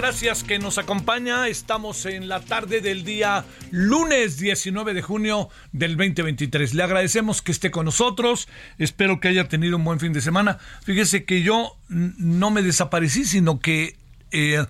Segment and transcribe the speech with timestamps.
[0.00, 1.46] Gracias que nos acompaña.
[1.48, 6.72] Estamos en la tarde del día lunes 19 de junio del 2023.
[6.72, 8.48] Le agradecemos que esté con nosotros,
[8.78, 10.56] espero que haya tenido un buen fin de semana.
[10.84, 13.98] Fíjese que yo no me desaparecí, sino que
[14.30, 14.64] eh,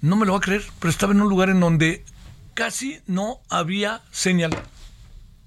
[0.00, 2.02] no me lo va a creer, pero estaba en un lugar en donde
[2.54, 4.56] casi no había señal.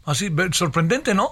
[0.05, 1.31] Así, sorprendente, ¿no?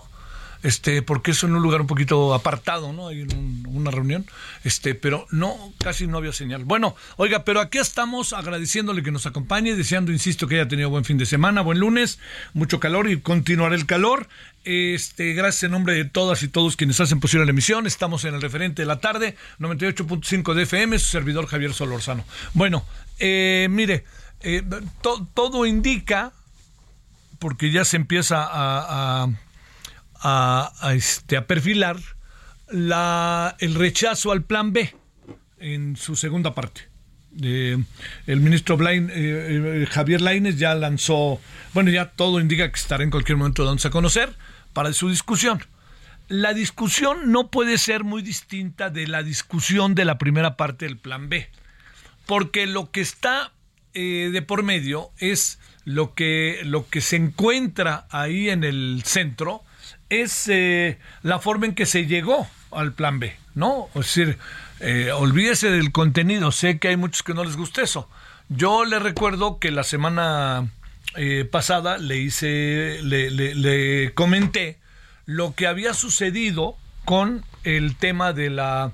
[0.65, 3.09] Este, porque es en un lugar un poquito apartado, ¿no?
[3.09, 4.25] Hay un- una reunión,
[4.63, 6.63] este, pero no, casi no había señal.
[6.65, 11.05] Bueno, oiga, pero aquí estamos agradeciéndole que nos acompañe, deseando, insisto, que haya tenido buen
[11.05, 12.17] fin de semana, buen lunes,
[12.53, 14.27] mucho calor y continuará el calor.
[14.63, 17.85] Este, gracias en nombre de todas y todos quienes hacen posible la emisión.
[17.85, 22.25] Estamos en el referente de la tarde, 98.5 de FM, su servidor Javier Solorzano.
[22.55, 22.83] Bueno,
[23.19, 24.03] eh, mire,
[24.41, 24.63] eh,
[25.01, 26.33] to- todo indica
[27.37, 29.27] porque ya se empieza a-
[30.21, 31.97] a- este, a perfilar
[32.69, 34.93] la, el rechazo al plan B
[35.59, 36.81] en su segunda parte.
[37.37, 39.13] El ministro Blain, eh,
[39.83, 41.41] eh, Javier Laines ya lanzó,
[41.73, 44.33] bueno, ya todo indica que estará en cualquier momento dándose a conocer
[44.73, 45.61] para su discusión.
[46.29, 50.97] La discusión no puede ser muy distinta de la discusión de la primera parte del
[50.97, 51.49] plan B
[52.25, 53.51] porque lo que está
[53.93, 59.61] eh, de por medio es lo que, lo que se encuentra ahí en el centro,
[60.09, 63.87] es eh, la forma en que se llegó al plan B, ¿no?
[63.95, 64.37] Es decir,
[64.79, 68.09] eh, olvídese del contenido, sé que hay muchos que no les gusta eso.
[68.49, 70.69] Yo le recuerdo que la semana
[71.15, 74.77] eh, pasada le hice, le, comenté
[75.25, 78.91] lo que había sucedido con el tema de la,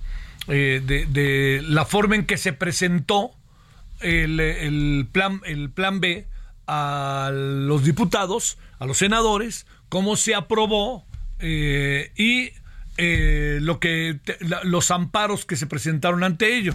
[0.47, 3.31] eh, de, la forma en que se presentó
[3.99, 6.25] el plan, el plan B
[6.67, 11.06] a los diputados, a los senadores, cómo se aprobó
[11.40, 12.52] eh, y
[12.96, 16.74] eh, lo que la- los amparos que se presentaron ante ello.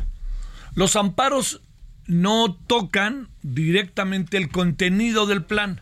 [0.75, 1.63] Los amparos
[2.07, 5.81] no tocan directamente el contenido del plan.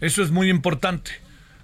[0.00, 1.10] Eso es muy importante.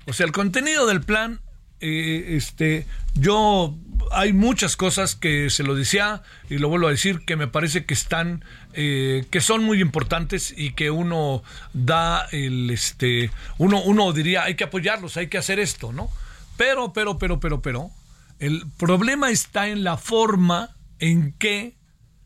[0.07, 1.41] O sea, el contenido del plan,
[1.81, 3.75] eh, este, yo
[4.13, 7.87] hay muchas cosas que se lo decía y lo vuelvo a decir que me parece
[7.87, 11.43] que están, eh, que son muy importantes y que uno
[11.73, 16.09] da el, este, uno, uno diría hay que apoyarlos, hay que hacer esto, ¿no?
[16.57, 17.91] Pero, pero, pero, pero, pero,
[18.39, 21.75] el problema está en la forma en que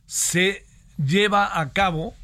[0.06, 0.64] se
[1.02, 2.14] lleva a cabo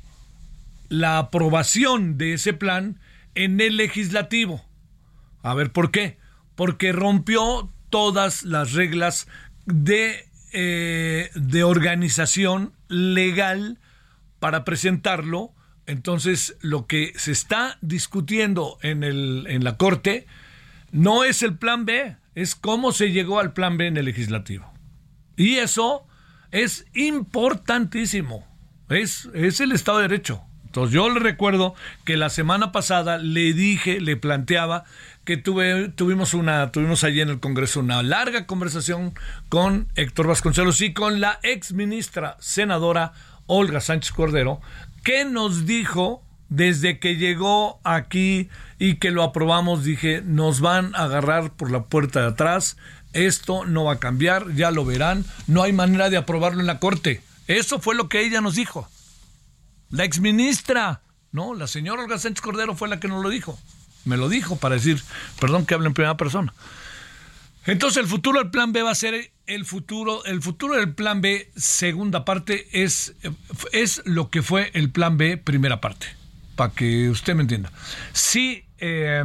[0.88, 3.00] la aprobación de ese plan
[3.34, 4.64] en el legislativo.
[5.42, 6.18] A ver, ¿por qué?
[6.56, 9.28] Porque rompió todas las reglas
[9.64, 13.78] de, eh, de organización legal
[14.40, 15.52] para presentarlo.
[15.86, 20.26] Entonces, lo que se está discutiendo en, el, en la Corte
[20.90, 24.72] no es el plan B, es cómo se llegó al plan B en el legislativo.
[25.36, 26.06] Y eso
[26.50, 28.46] es importantísimo.
[28.88, 30.42] Es, es el Estado de Derecho.
[30.70, 34.84] Entonces yo le recuerdo que la semana pasada le dije, le planteaba
[35.24, 39.12] que tuve, tuvimos una, tuvimos allí en el Congreso una larga conversación
[39.48, 43.12] con Héctor Vasconcelos y con la ex ministra senadora
[43.50, 44.60] Olga Sánchez Cordero,
[45.02, 48.48] que nos dijo desde que llegó aquí
[48.78, 52.76] y que lo aprobamos, dije, nos van a agarrar por la puerta de atrás,
[53.12, 56.78] esto no va a cambiar, ya lo verán, no hay manera de aprobarlo en la
[56.78, 57.22] Corte.
[57.48, 58.88] Eso fue lo que ella nos dijo.
[59.90, 61.54] La exministra, ¿no?
[61.54, 63.58] La señora Olga Sánchez Cordero fue la que nos lo dijo.
[64.04, 65.02] Me lo dijo para decir,
[65.40, 66.54] perdón que hable en primera persona.
[67.66, 71.20] Entonces el futuro del plan B va a ser el futuro, el futuro del plan
[71.20, 73.16] B, segunda parte, es,
[73.72, 76.06] es lo que fue el plan B, primera parte,
[76.54, 77.72] para que usted me entienda.
[78.12, 79.24] Si, eh,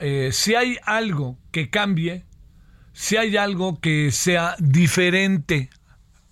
[0.00, 2.24] eh, si hay algo que cambie,
[2.92, 5.70] si hay algo que sea diferente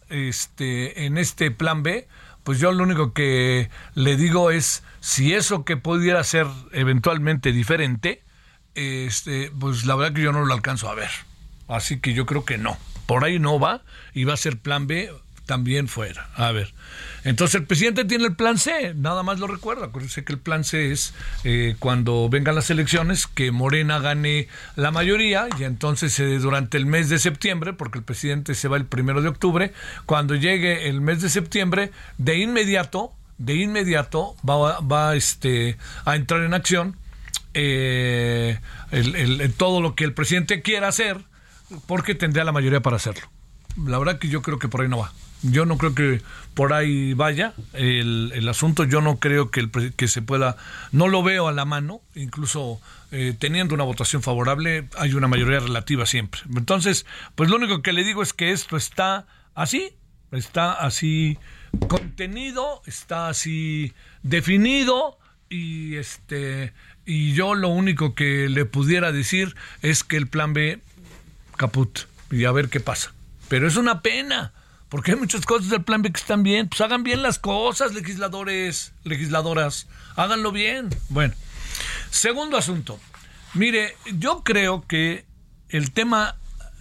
[0.09, 2.09] este, en este plan B,
[2.43, 8.25] pues yo lo único que le digo es si eso que pudiera ser eventualmente diferente,
[8.75, 11.11] este, pues la verdad que yo no lo alcanzo a ver.
[11.69, 12.77] Así que yo creo que no.
[13.11, 13.83] Por ahí no va
[14.15, 15.11] y va a ser plan B
[15.45, 16.29] también fuera.
[16.37, 16.73] A ver.
[17.25, 19.87] Entonces el presidente tiene el plan C, nada más lo recuerda.
[19.87, 21.13] Acuérdense que el plan C es
[21.43, 24.47] eh, cuando vengan las elecciones, que Morena gane
[24.77, 28.87] la mayoría y entonces durante el mes de septiembre, porque el presidente se va el
[28.87, 29.73] primero de octubre,
[30.07, 36.43] cuando llegue el mes de septiembre, de inmediato, de inmediato va, va este, a entrar
[36.43, 36.95] en acción
[37.55, 38.61] eh,
[39.57, 41.17] todo lo que el presidente quiera hacer,
[41.87, 43.29] porque tendría la mayoría para hacerlo.
[43.87, 45.13] La verdad que yo creo que por ahí no va.
[45.43, 46.21] Yo no creo que
[46.55, 48.85] por ahí vaya el, asunto.
[48.85, 50.57] Yo no creo que, el, que se pueda,
[50.93, 52.81] no lo veo a la mano, incluso
[53.11, 56.43] eh, teniendo una votación favorable, hay una mayoría relativa siempre.
[56.55, 57.07] Entonces,
[57.37, 59.95] pues lo único que le digo es que esto está así,
[60.31, 61.39] está así
[61.89, 65.19] contenido, está así definido
[65.49, 66.73] y este
[67.05, 70.81] y yo lo único que le pudiera decir es que el plan B
[71.61, 73.13] caput y a ver qué pasa.
[73.49, 74.55] Pero es una pena
[74.89, 76.69] porque hay muchas cosas del plan B que están bien.
[76.69, 79.87] Pues hagan bien las cosas, legisladores, legisladoras.
[80.17, 80.89] Háganlo bien.
[81.11, 81.35] Bueno,
[82.11, 82.99] segundo asunto.
[83.53, 85.27] Mire, yo creo que
[85.69, 86.37] el tema,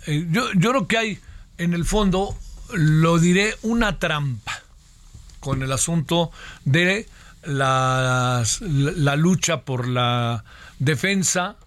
[0.08, 1.20] eh, yo, yo creo que hay
[1.58, 2.38] en el fondo,
[2.72, 4.62] lo diré, una trampa
[5.42, 6.32] con el asunto
[6.64, 7.06] de
[7.44, 10.46] la, la lucha por la
[10.78, 11.58] defensa,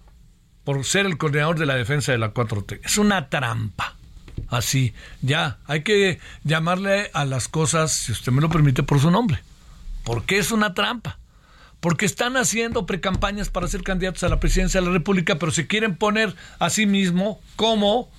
[0.63, 2.79] por ser el coordinador de la defensa de la 4T.
[2.83, 3.95] Es una trampa
[4.49, 4.93] así.
[5.21, 9.39] Ya, hay que llamarle a las cosas, si usted me lo permite, por su nombre.
[10.03, 11.19] Porque es una trampa.
[11.79, 15.67] Porque están haciendo precampañas para ser candidatos a la presidencia de la República, pero se
[15.67, 18.09] quieren poner a sí mismo como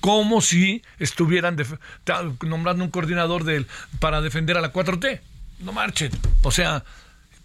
[0.00, 1.56] como si estuvieran
[2.46, 3.42] nombrando un coordinador
[4.00, 5.20] para defender a la 4T.
[5.60, 6.12] No marchen.
[6.42, 6.84] O sea,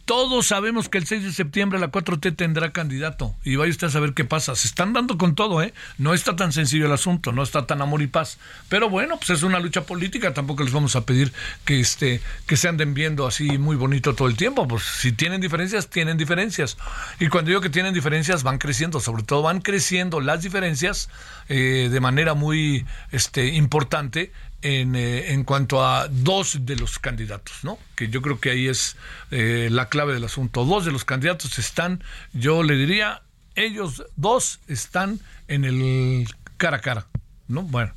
[0.10, 3.90] todos sabemos que el 6 de septiembre la 4T tendrá candidato y vaya usted a
[3.92, 4.56] saber qué pasa.
[4.56, 5.72] Se están dando con todo, ¿eh?
[6.00, 8.40] No está tan sencillo el asunto, no está tan amor y paz.
[8.70, 11.32] Pero bueno, pues es una lucha política, tampoco les vamos a pedir
[11.64, 14.68] que, este, que se anden viendo así muy bonito todo el tiempo.
[14.68, 16.80] Pues si tienen diferencias, tienen diferencias.
[17.20, 21.12] Y cuando digo que tienen diferencias, van creciendo, sobre todo van creciendo las diferencias
[21.50, 27.64] eh, de manera muy este, importante en, eh, en, cuanto a dos de los candidatos,
[27.64, 27.80] ¿no?
[27.96, 28.98] Que yo creo que ahí es
[29.32, 30.66] eh, la clave del asunto.
[30.66, 32.04] Dos de los candidatos están,
[32.34, 33.22] yo le diría,
[33.56, 36.28] ellos dos están en el
[36.58, 37.08] cara a cara,
[37.48, 37.64] ¿no?
[37.64, 37.94] Bueno,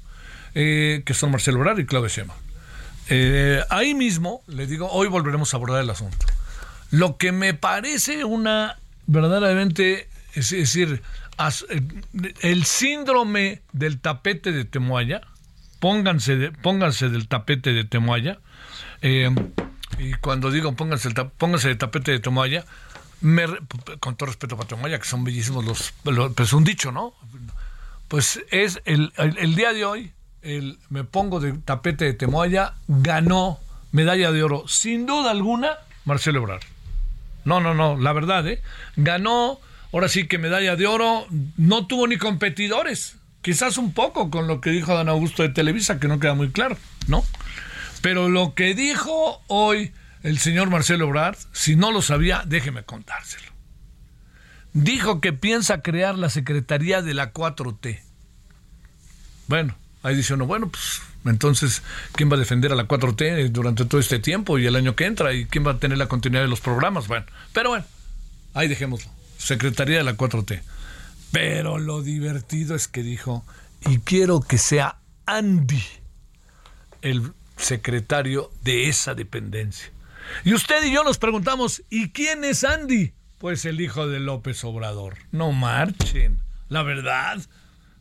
[0.55, 2.39] eh, que son Marcelo Obrador y Claudio Sheinbaum.
[3.71, 6.27] ahí mismo, le digo, hoy volveremos a abordar el asunto.
[6.91, 11.03] Lo que me parece una verdaderamente, es decir,
[12.41, 15.23] el síndrome del tapete de Temoaya,
[15.83, 18.39] pónganse, pónganse del tapete de Temoaya.
[19.03, 19.29] Eh,
[19.99, 22.65] y cuando digo pónganse, el, pónganse del tapete de Temoaya,
[23.21, 23.47] me,
[23.99, 25.93] con todo respeto para Temoaya, que son bellísimos los,
[26.37, 27.15] pues un dicho, ¿no?
[28.07, 29.11] Pues es el,
[29.57, 33.59] día de hoy, el me pongo de tapete de Temoaya, ganó
[33.91, 36.63] medalla de oro, sin duda alguna, Marcelo Ebrard.
[37.45, 38.63] No, no, no, la verdad, ¿eh?
[38.95, 39.59] Ganó,
[39.93, 44.61] ahora sí que medalla de oro, no tuvo ni competidores quizás un poco con lo
[44.61, 46.77] que dijo Dan Augusto de Televisa, que no queda muy claro,
[47.09, 47.25] ¿no?
[48.01, 53.53] Pero lo que dijo hoy el señor Marcelo Ebrard, si no lo sabía, déjeme contárselo.
[54.73, 58.01] Dijo que piensa crear la Secretaría de la 4T.
[59.49, 61.83] Bueno, ahí dice uno, bueno, pues entonces,
[62.13, 65.07] ¿quién va a defender a la 4T durante todo este tiempo y el año que
[65.07, 65.33] entra?
[65.33, 67.07] ¿Y quién va a tener la continuidad de los programas?
[67.07, 67.85] Bueno, pero bueno,
[68.55, 69.11] ahí dejémoslo.
[69.39, 70.63] Secretaría de la 4T.
[71.33, 73.45] Pero lo divertido es que dijo,
[73.89, 75.83] y quiero que sea Andy
[77.01, 79.91] el secretario de esa dependencia.
[80.45, 83.13] Y usted y yo nos preguntamos, ¿y quién es Andy?
[83.39, 85.17] Pues el hijo de López Obrador.
[85.33, 87.41] No marchen, la verdad.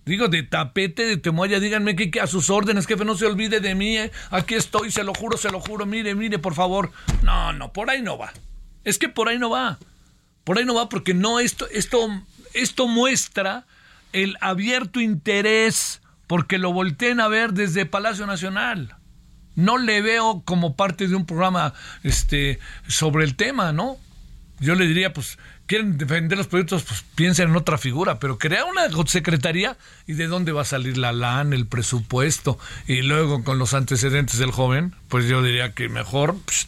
[0.06, 3.76] Digo, de tapete, de temoya, díganme que, a sus órdenes, jefe, no se olvide de
[3.76, 4.12] mí, ¿eh?
[4.30, 6.92] aquí estoy, se lo juro, se lo juro, mire, mire, por favor.
[7.24, 8.34] No, no, por ahí no va.
[8.84, 9.80] Es que por ahí no va.
[10.44, 12.10] Por ahí no va porque no, esto, esto
[12.54, 13.66] esto muestra
[14.14, 18.96] el abierto interés porque lo volteen a ver desde Palacio Nacional.
[19.56, 23.98] No le veo como parte de un programa este, sobre el tema, ¿no?
[24.60, 28.66] Yo le diría, pues, quieren defender los proyectos, pues piensen en otra figura, pero crea
[28.66, 33.58] una secretaría y de dónde va a salir la LAN, el presupuesto, y luego con
[33.58, 36.68] los antecedentes del joven, pues yo diría que mejor pues,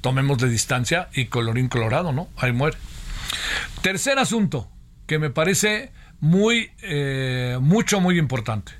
[0.00, 2.28] tomemos de distancia y colorín colorado, ¿no?
[2.36, 2.76] Ahí muere.
[3.82, 4.68] Tercer asunto,
[5.06, 8.72] que me parece muy, eh, mucho, muy importante.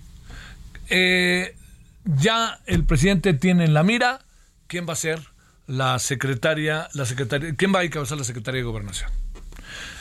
[0.88, 1.54] Eh,
[2.04, 4.20] ya el presidente tiene en la mira
[4.66, 5.20] quién va a ser
[5.66, 9.10] la secretaria, la secretaria, quién va a encabezar la Secretaría de Gobernación.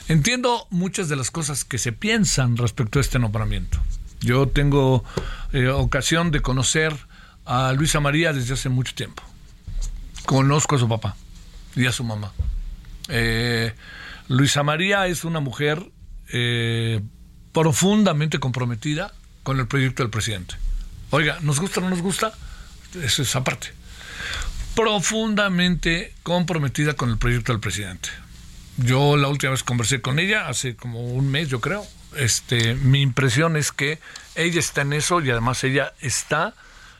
[0.08, 3.80] Entiendo muchas de las cosas que se piensan respecto a este nombramiento.
[4.20, 5.04] Yo tengo
[5.52, 6.94] eh, ocasión de conocer
[7.44, 9.24] a Luisa María desde hace mucho tiempo.
[10.24, 11.16] Conozco a su papá
[11.74, 12.32] y a su mamá.
[14.28, 15.90] Luisa María es una mujer
[16.32, 17.00] eh,
[17.52, 20.56] profundamente comprometida con el proyecto del presidente.
[21.10, 22.32] Oiga, ¿nos gusta o no nos gusta?
[23.02, 23.68] Es aparte.
[24.74, 28.10] Profundamente comprometida con el proyecto del presidente.
[28.76, 31.86] Yo la última vez conversé con ella, hace como un mes yo creo.
[32.16, 33.98] Este, mi impresión es que
[34.34, 36.54] ella está en eso y además ella está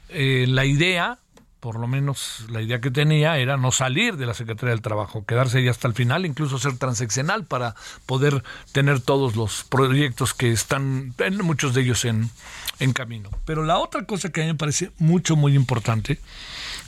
[0.09, 1.18] eh, la idea,
[1.61, 5.25] por lo menos la idea que tenía era no salir de la Secretaría del Trabajo,
[5.25, 7.75] quedarse ella hasta el final, incluso ser transaccional para
[8.07, 12.31] poder tener todos los proyectos que están, muchos de ellos en,
[12.79, 13.31] en camino.
[13.45, 16.21] Pero la otra cosa que a mí me parece mucho, muy importante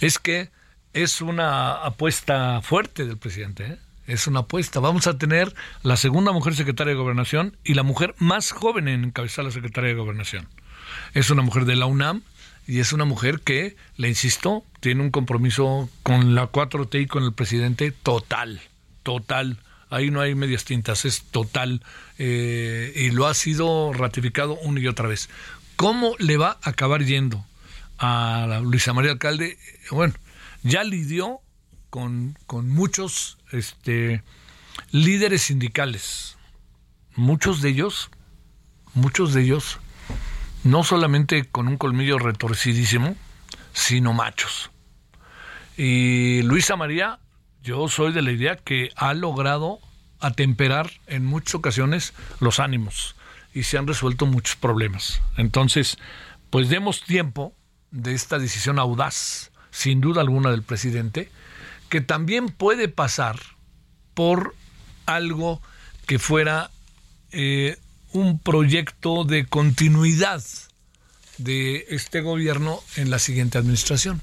[0.01, 0.51] es que
[0.93, 3.67] es una apuesta fuerte del presidente.
[3.67, 3.79] ¿eh?
[4.09, 4.81] es una apuesta.
[4.81, 9.05] Vamos a tener la segunda mujer secretaria de Gobernación y la mujer más joven en
[9.05, 10.49] encabezar la Secretaría de Gobernación.
[11.15, 12.23] Es una mujer de la UNAM
[12.69, 17.25] y es una mujer que, le insisto, tiene un compromiso con la 4T y con
[17.25, 18.61] el presidente total,
[19.03, 19.59] total.
[19.89, 21.83] Ahí no hay medias tintas, es total
[22.19, 25.31] eh, y lo ha sido ratificado una y otra vez.
[25.77, 27.43] ¿Cómo le va a acabar yendo
[27.97, 29.57] a Luisa María Alcalde?
[29.91, 30.13] Bueno,
[30.63, 31.41] ya lidió
[31.89, 34.23] con, con muchos este,
[34.91, 36.37] líderes sindicales.
[37.17, 38.11] Muchos de ellos,
[38.93, 39.79] muchos de ellos,
[40.71, 43.17] no solamente con un colmillo retorcidísimo,
[43.73, 44.71] sino machos.
[45.77, 47.19] Y Luisa María,
[47.63, 49.79] yo soy de la idea que ha logrado
[50.21, 53.15] atemperar en muchas ocasiones los ánimos
[53.55, 55.23] y se han resuelto muchos problemas.
[55.37, 55.97] Entonces,
[56.51, 57.55] pues demos tiempo
[57.91, 61.31] de esta decisión audaz, sin duda alguna, del presidente,
[61.89, 63.39] que también puede pasar
[64.15, 64.55] por
[65.07, 65.63] algo
[66.07, 66.71] que fuera
[67.31, 67.79] eh,
[68.13, 70.43] un proyecto de continuidad
[71.39, 74.21] de este gobierno en la siguiente administración.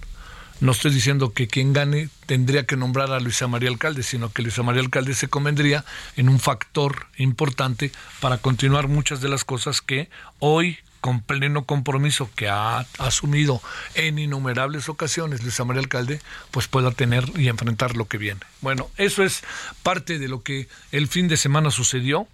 [0.61, 4.41] No estoy diciendo que quien gane tendría que nombrar a Luisa María Alcalde, sino que
[4.41, 5.83] Luisa María Alcalde se convendría
[6.15, 12.31] en un factor importante para continuar muchas de las cosas que hoy con pleno compromiso
[12.35, 13.61] que ha asumido
[13.93, 18.39] en innumerables ocasiones Luis María Alcalde, pues pueda tener y enfrentar lo que viene.
[18.61, 19.43] Bueno, eso es
[19.83, 22.27] parte de lo que el fin de semana sucedió.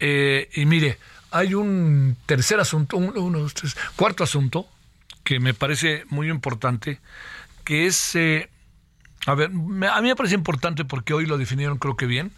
[0.00, 0.98] Eh, y mire,
[1.30, 4.68] hay un tercer asunto, uno, dos, tres, cuarto asunto
[5.24, 7.00] que me parece muy importante,
[7.64, 8.50] que es, eh,
[9.26, 12.30] a ver, a mí me parece importante porque hoy lo definieron creo que bien,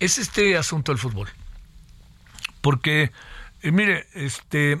[0.00, 1.28] es este asunto del fútbol.
[2.60, 3.12] Porque,
[3.62, 4.80] eh, mire, este,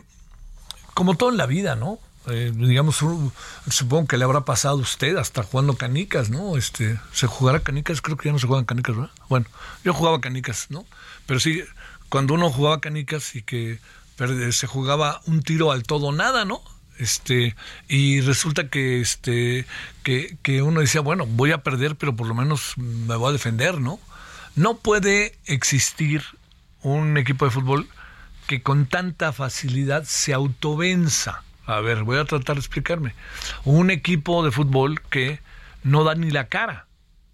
[0.94, 1.98] como todo en la vida, ¿no?
[2.28, 3.02] Eh, digamos,
[3.68, 6.56] supongo que le habrá pasado a usted hasta jugando canicas, ¿no?
[6.56, 9.12] Este, se jugará canicas, creo que ya no se juegan canicas, ¿verdad?
[9.28, 9.46] Bueno,
[9.82, 10.84] yo jugaba canicas, ¿no?
[11.26, 11.62] Pero sí,
[12.12, 13.78] cuando uno jugaba canicas y que
[14.50, 16.60] se jugaba un tiro al todo nada, ¿no?
[16.98, 17.56] Este,
[17.88, 19.64] y resulta que este
[20.02, 23.32] que, que uno decía, bueno, voy a perder, pero por lo menos me voy a
[23.32, 23.98] defender, ¿no?
[24.56, 26.22] No puede existir
[26.82, 27.88] un equipo de fútbol
[28.46, 31.42] que con tanta facilidad se autovenza.
[31.64, 33.14] A ver, voy a tratar de explicarme.
[33.64, 35.40] Un equipo de fútbol que
[35.82, 36.88] no da ni la cara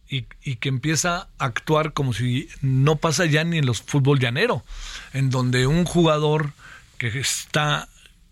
[0.09, 0.23] y,
[0.57, 4.65] que empieza a actuar como si no pasa ya ni en los fútbol llanero,
[5.13, 6.53] en donde un jugador
[6.97, 7.89] que está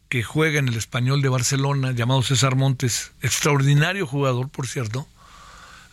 [0.08, 5.06] que juega en el español de Barcelona, llamado César Montes, extraordinario jugador, por cierto,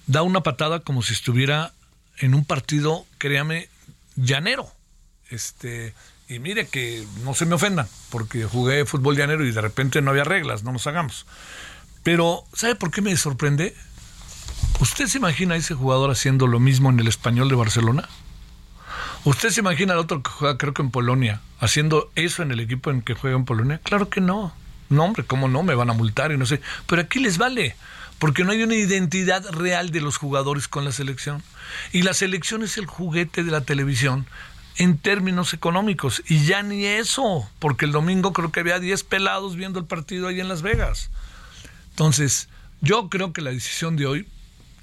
[0.08, 1.74] da una patada como si estuviera
[2.20, 3.70] en un partido, créame,
[4.16, 4.72] llanero.
[5.30, 5.96] Este,
[6.30, 10.12] y mire que no se me ofendan, porque jugué fútbol llanero y de repente no
[10.12, 11.26] había reglas, no nos hagamos.
[12.04, 13.76] Pero, ¿sabe por qué me sorprende?
[14.84, 18.10] ¿Usted se imagina a ese jugador haciendo lo mismo en el español de Barcelona?
[19.24, 22.60] ¿Usted se imagina al otro que juega, creo que en Polonia, haciendo eso en el
[22.60, 23.80] equipo en que juega en Polonia?
[23.82, 24.54] Claro que no.
[24.90, 25.64] No, hombre, ¿cómo no?
[25.64, 26.60] Me van a multar y no sé.
[26.86, 27.78] Pero aquí les vale,
[28.20, 31.42] porque no hay una identidad real de los jugadores con la selección.
[31.94, 34.28] Y la selección es el juguete de la televisión
[34.76, 36.22] en términos económicos.
[36.28, 40.28] Y ya ni eso, porque el domingo creo que había 10 pelados viendo el partido
[40.28, 41.10] ahí en Las Vegas.
[41.92, 42.50] Entonces,
[42.82, 44.28] Yo creo que la decisión de hoy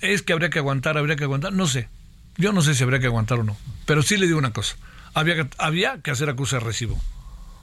[0.00, 1.88] es que habría que aguantar, habría que aguantar, no sé.
[2.37, 3.57] Yo no sé si habría que aguantar o no.
[3.87, 4.76] Pero sí le digo una cosa.
[5.14, 7.00] Había que, había que hacer acusa de recibo.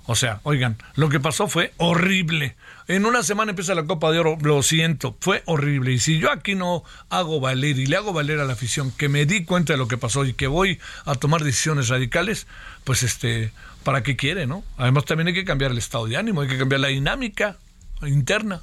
[0.10, 2.56] O sea, oigan, lo que pasó fue horrible.
[2.88, 5.92] En una semana empieza la Copa de Oro, lo siento, fue horrible.
[5.92, 9.10] Y si yo aquí no hago valer y le hago valer a la afición que
[9.10, 12.48] me di cuenta de lo que pasó y que voy a tomar decisiones radicales,
[12.86, 13.52] pues este,
[13.84, 14.64] ¿para qué quiere, no?
[14.78, 17.58] Además también hay que cambiar el estado de ánimo, hay que cambiar la dinámica
[18.02, 18.62] interna.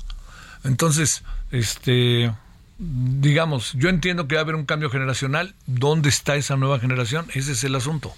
[0.64, 2.32] Entonces, este,
[2.78, 5.54] digamos, yo entiendo que va a haber un cambio generacional.
[5.66, 7.26] ¿Dónde está esa nueva generación?
[7.34, 8.14] Ese es el asunto.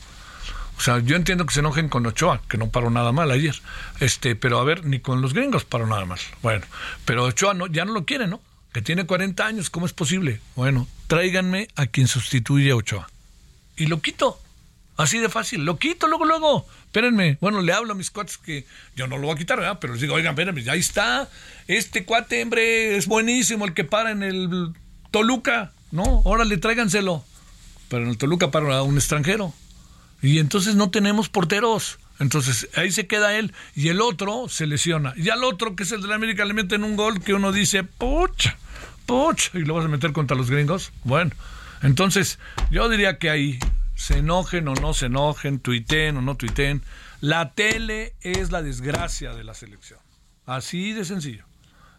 [0.78, 3.54] O sea, yo entiendo que se enojen con Ochoa, que no paró nada mal ayer.
[4.00, 6.18] Este, pero a ver, ni con los gringos paró nada mal.
[6.42, 6.66] Bueno,
[7.04, 8.40] pero Ochoa no, ya no lo quiere, ¿no?
[8.72, 10.40] Que tiene 40 años, ¿cómo es posible?
[10.54, 13.08] Bueno, tráiganme a quien sustituye a Ochoa.
[13.76, 14.38] Y lo quito.
[14.96, 15.64] Así de fácil.
[15.64, 16.66] Lo quito luego, luego.
[16.86, 17.36] Espérenme.
[17.40, 19.78] Bueno, le hablo a mis cuates que yo no lo voy a quitar, ¿verdad?
[19.80, 21.28] Pero les digo, oigan, espérenme, ahí está.
[21.68, 24.72] Este cuate, hombre, es buenísimo el que para en el
[25.10, 25.72] Toluca.
[25.92, 27.24] No, órale, tráiganselo.
[27.88, 29.52] Pero en el Toluca para un extranjero.
[30.22, 31.98] Y entonces no tenemos porteros.
[32.18, 35.12] Entonces ahí se queda él y el otro se lesiona.
[35.16, 37.52] Y al otro, que es el de la América, le meten un gol que uno
[37.52, 38.56] dice, pucha,
[39.04, 40.92] pucha, y lo vas a meter contra los gringos.
[41.04, 41.32] Bueno,
[41.82, 42.38] entonces
[42.70, 43.58] yo diría que ahí
[43.96, 46.82] se enojen o no se enojen, tuiten o no tuiten.
[47.20, 49.98] La tele es la desgracia de la selección.
[50.46, 51.44] Así de sencillo.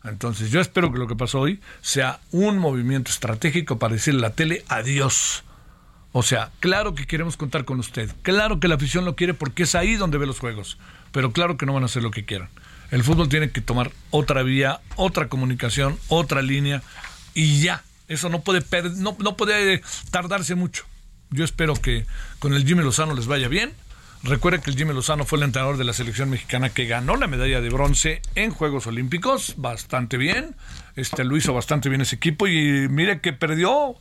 [0.05, 4.29] Entonces yo espero que lo que pasó hoy sea un movimiento estratégico para decirle a
[4.29, 5.43] la tele adiós
[6.11, 8.09] o sea, claro que queremos contar con usted.
[8.23, 10.79] Claro que la afición lo quiere porque es ahí donde ve los juegos.
[11.11, 12.49] Pero claro que no van a hacer lo que quieran.
[12.89, 16.81] El fútbol tiene que tomar otra vía, otra comunicación, otra línea
[17.35, 17.83] y ya.
[18.07, 18.63] Eso no puede,
[18.95, 20.85] no, no puede tardarse mucho.
[21.29, 22.05] Yo espero que
[22.39, 23.73] con el Jimmy Lozano les vaya bien.
[24.23, 27.27] Recuerde que el Jimmy Lozano fue el entrenador de la selección mexicana que ganó la
[27.27, 29.53] medalla de bronce en Juegos Olímpicos.
[29.57, 30.55] Bastante bien.
[30.95, 33.95] Este, lo hizo bastante bien ese equipo y mire que perdió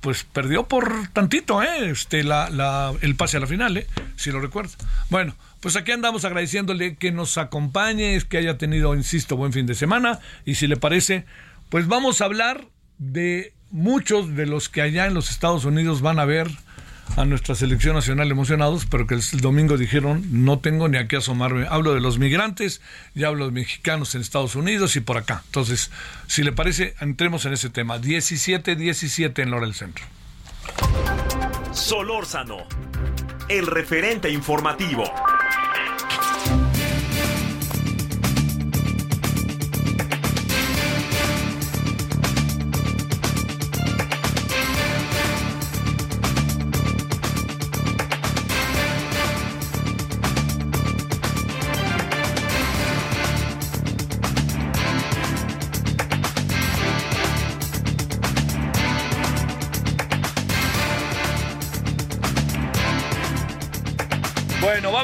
[0.00, 1.90] pues perdió por tantito, ¿eh?
[1.90, 3.88] Este, la, el pase a la final, ¿eh?
[4.14, 4.70] Si lo recuerda.
[5.10, 9.74] Bueno, pues aquí andamos agradeciéndole que nos acompañe, que haya tenido, insisto, buen fin de
[9.74, 10.20] semana.
[10.44, 11.24] Y si le parece,
[11.70, 12.66] pues vamos a hablar
[12.98, 16.48] de muchos de los que allá en los Estados Unidos van a ver
[17.16, 21.16] a nuestra selección nacional emocionados, pero que el domingo dijeron no tengo ni a qué
[21.16, 21.66] asomarme.
[21.68, 22.80] Hablo de los migrantes,
[23.14, 25.42] ya hablo de mexicanos en Estados Unidos y por acá.
[25.46, 25.90] Entonces,
[26.26, 27.98] si le parece, entremos en ese tema.
[27.98, 30.04] 17-17 en Lora del Centro.
[31.72, 32.66] Solórzano,
[33.48, 35.04] el referente informativo.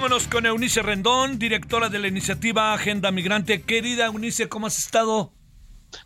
[0.03, 3.63] Vámonos con Eunice Rendón, directora de la iniciativa Agenda Migrante.
[3.63, 5.33] Querida Eunice, ¿cómo has estado?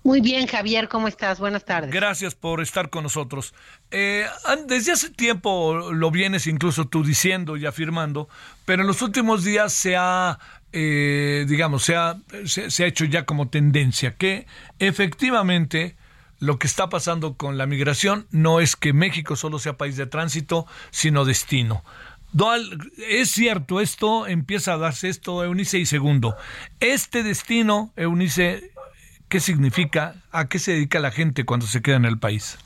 [0.03, 1.41] Muy bien, Javier, ¿cómo estás?
[1.41, 1.91] Buenas tardes.
[1.91, 3.55] Gracias por estar con nosotros.
[3.91, 4.27] Eh,
[4.69, 8.29] desde hace tiempo lo vienes incluso tú diciendo y afirmando,
[8.67, 10.39] pero en los últimos días se ha,
[10.73, 14.47] eh, digamos, se ha, se ha hecho ya como tendencia que
[14.79, 15.97] efectivamente
[16.39, 20.05] lo que está pasando con la migración no es que México solo sea país de
[20.05, 21.83] tránsito, sino destino
[22.99, 26.37] es cierto, esto empieza a darse esto, Eunice, y segundo,
[26.81, 28.71] este destino, Eunice,
[29.29, 30.17] ¿qué significa?
[30.33, 32.59] ¿A qué se dedica la gente cuando se queda en el país?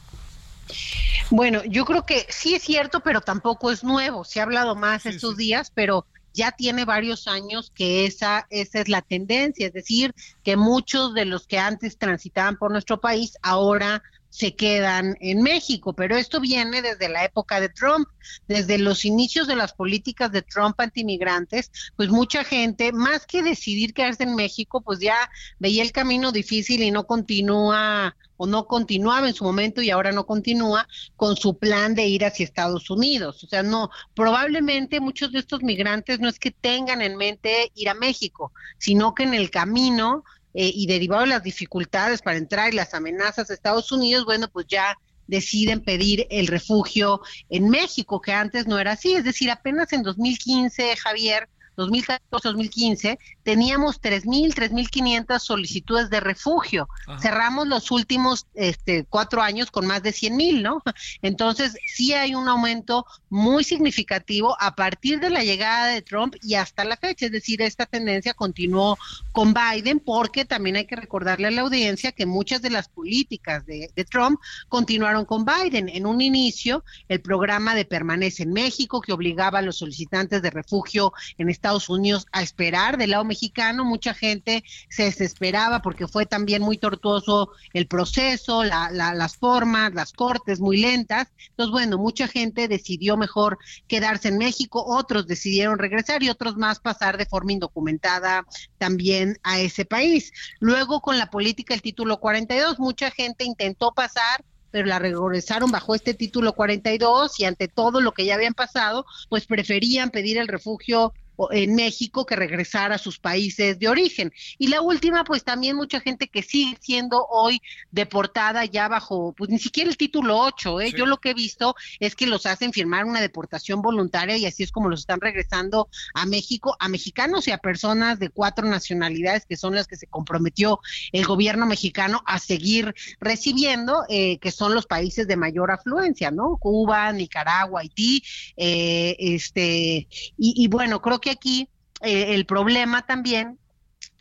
[1.31, 4.25] Bueno, yo creo que sí es cierto, pero tampoco es nuevo.
[4.25, 8.89] Se ha hablado más estos días, pero ya tiene varios años que esa, esa es
[8.89, 14.03] la tendencia, es decir, que muchos de los que antes transitaban por nuestro país ahora
[14.31, 18.09] se quedan en México, pero esto viene desde la época de Trump,
[18.47, 23.93] desde los inicios de las políticas de Trump antimigrantes, pues mucha gente, más que decidir
[23.93, 29.29] quedarse en México, pues ya veía el camino difícil y no continúa o no continuaba
[29.29, 33.45] en su momento y ahora no continúa con su plan de ir hacia Estados Unidos.
[33.45, 37.91] O sea, no, probablemente muchos de estos migrantes no es que tengan en mente ir
[37.91, 42.73] a México, sino que en el camino eh, y derivado de las dificultades para entrar
[42.73, 48.21] y las amenazas de Estados Unidos, bueno, pues ya deciden pedir el refugio en México,
[48.21, 49.15] que antes no era así.
[49.15, 53.19] Es decir, apenas en 2015, Javier, 2014-2015,
[53.51, 56.89] teníamos 3.000, 3.500 solicitudes de refugio.
[57.21, 60.81] Cerramos los últimos este, cuatro años con más de 100.000, ¿no?
[61.23, 66.55] Entonces, sí hay un aumento muy significativo a partir de la llegada de Trump y
[66.55, 67.27] hasta la fecha.
[67.27, 68.97] Es decir, esta tendencia continuó
[69.33, 73.67] con Biden porque también hay que recordarle a la audiencia que muchas de las políticas
[73.67, 75.89] de, de Trump continuaron con Biden.
[75.89, 80.51] En un inicio, el programa de permanece en México, que obligaba a los solicitantes de
[80.51, 83.40] refugio en Estados Unidos a esperar del lado mexicano.
[83.85, 90.61] Mucha gente se desesperaba porque fue también muy tortuoso el proceso, las formas, las cortes
[90.61, 91.29] muy lentas.
[91.51, 96.81] Entonces, bueno, mucha gente decidió mejor quedarse en México, otros decidieron regresar y otros más
[96.81, 98.45] pasar de forma indocumentada
[98.79, 100.33] también a ese país.
[100.59, 105.95] Luego, con la política del título 42, mucha gente intentó pasar pero la regresaron bajo
[105.95, 110.49] este título 42 y ante todo lo que ya habían pasado, pues preferían pedir el
[110.49, 111.13] refugio
[111.51, 114.33] en México que regresar a sus países de origen.
[114.59, 119.51] Y la última, pues también mucha gente que sigue siendo hoy deportada ya bajo, pues
[119.51, 120.93] ni siquiera el título 8, ¿eh?
[120.97, 124.63] Yo lo que he visto es que los hacen firmar una deportación voluntaria y así
[124.63, 129.47] es como los están regresando a México, a mexicanos y a personas de cuatro nacionalidades
[129.47, 130.81] que son las que se comprometió
[131.13, 136.57] el gobierno mexicano a seguir recibiendo, eh, que son los países de mayor afluencia, ¿no?
[136.59, 138.23] Cuba, Nicaragua, Haití,
[138.57, 141.69] eh, este, y, y bueno, creo que aquí
[142.03, 143.59] eh, el problema también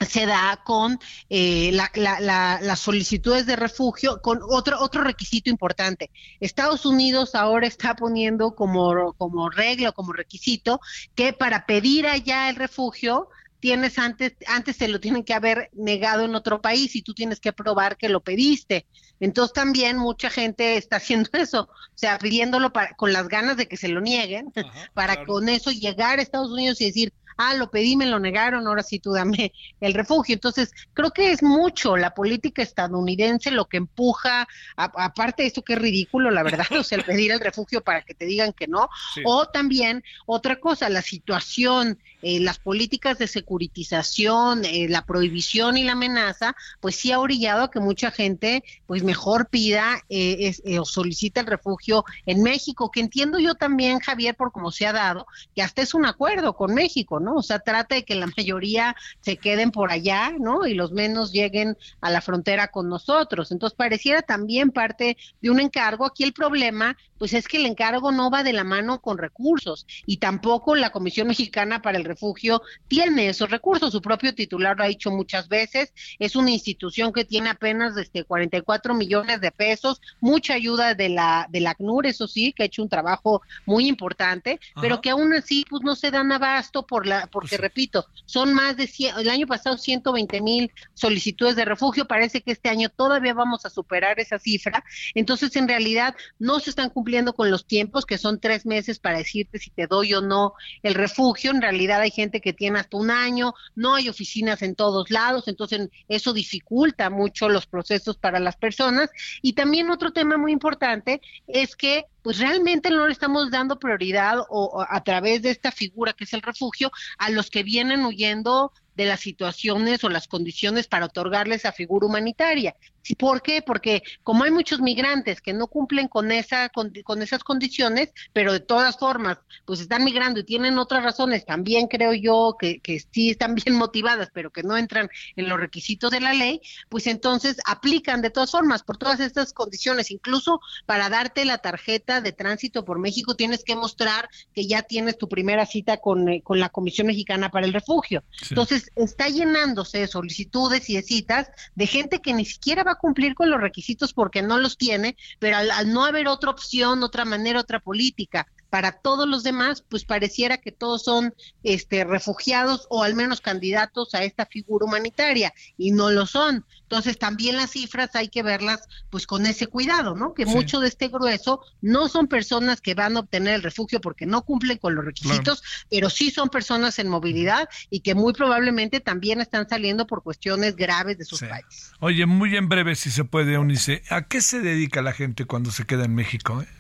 [0.06, 6.10] se da con eh, las solicitudes de refugio, con otro, otro requisito importante.
[6.40, 10.80] Estados Unidos ahora está poniendo como, como regla como requisito
[11.16, 16.26] que para pedir allá el refugio tienes antes, antes te lo tienen que haber negado
[16.26, 18.86] en otro país y tú tienes que probar que lo pediste.
[19.20, 23.68] Entonces también mucha gente está haciendo eso, o sea, pidiéndolo para, con las ganas de
[23.68, 24.52] que se lo nieguen,
[24.94, 28.68] para con eso llegar a Estados Unidos y decir, ah, lo pedí, me lo negaron,
[28.68, 30.34] ahora sí tú dame el refugio.
[30.34, 35.74] Entonces, creo que es mucho la política estadounidense lo que empuja, aparte de esto que
[35.74, 38.68] es ridículo, la verdad, o sea, el pedir el refugio para que te digan que
[38.68, 38.90] no,
[39.24, 45.84] o también otra cosa, la situación, eh, las políticas de securitización, eh, la prohibición y
[45.84, 50.86] la amenaza, pues sí ha orillado a que mucha gente, pues mejor pida eh, o
[50.86, 55.28] solicite el refugio en México, que entiendo yo también, Javier, por cómo se ha dado,
[55.56, 57.36] que hasta es un acuerdo con México, ¿no?
[57.36, 60.68] O sea, trata de que la mayoría se queden por allá, ¿no?
[60.68, 63.52] Y los menos lleguen a la frontera con nosotros.
[63.52, 66.06] Entonces, pareciera también parte de un encargo.
[66.06, 69.86] Aquí el problema, pues es que el encargo no va de la mano con recursos
[70.06, 73.92] y tampoco la Comisión Mexicana para el Refugio tiene esos recursos.
[73.92, 75.94] Su propio titular lo ha dicho muchas veces.
[76.18, 81.48] Es una institución que tiene apenas este 44 millones de pesos, mucha ayuda de la
[81.50, 85.34] de la ACNUR, eso sí, que ha hecho un trabajo muy importante, pero que aún
[85.34, 89.20] así pues no se dan abasto por la porque pues repito, son más de 100,
[89.20, 93.70] el año pasado 120 mil solicitudes de refugio, parece que este año todavía vamos a
[93.70, 94.84] superar esa cifra,
[95.16, 99.18] entonces en realidad no se están cumpliendo con los tiempos, que son tres meses para
[99.18, 102.98] decirte si te doy o no el refugio, en realidad hay gente que tiene hasta
[102.98, 108.40] un año, no hay oficinas en todos lados, entonces eso dificulta mucho los procesos para
[108.40, 109.10] las personas,
[109.42, 114.40] y también otro tema muy importante es que pues realmente no le estamos dando prioridad
[114.50, 118.72] o, a través de esta figura que es el refugio a los que vienen huyendo
[119.00, 122.76] de las situaciones o las condiciones para otorgarles esa figura humanitaria.
[123.18, 123.62] ¿Por qué?
[123.62, 128.60] Porque como hay muchos migrantes que no cumplen con, esa, con, esas condiciones, pero de
[128.60, 133.32] todas formas, pues están migrando y tienen otras razones, también creo yo que, que sí
[133.32, 137.58] están bien motivadas, pero que no entran en los requisitos de la ley, pues entonces
[137.66, 140.12] aplican de todas formas por todas estas condiciones.
[140.12, 145.18] Incluso para darte la tarjeta de tránsito por México tienes que mostrar que ya tienes
[145.18, 148.24] tu primera cita con, eh, con la Comisión Mexicana para el Refugio.
[148.50, 153.34] Entonces está llenándose de solicitudes y de citas de gente que ni siquiera va cumplir
[153.34, 157.60] con los requisitos porque no los tiene, pero al, no haber otra opción, otra manera,
[157.60, 163.16] otra política para todos los demás, pues pareciera que todos son este, refugiados o al
[163.16, 166.66] menos candidatos a esta figura humanitaria y no lo son.
[166.84, 170.34] Entonces también las cifras hay que verlas pues con ese cuidado, ¿no?
[170.34, 174.26] Que mucho de este grueso no son personas que van a obtener el refugio porque
[174.26, 179.00] no cumplen con los requisitos, pero sí son personas en movilidad y que muy probablemente
[179.00, 181.92] también están saliendo por cuestiones graves de sus países.
[182.00, 185.72] Oye, muy en breve si se puede, Unice, ¿a qué se dedica la gente cuando
[185.72, 186.62] se queda en México?
[186.62, 186.79] Eh?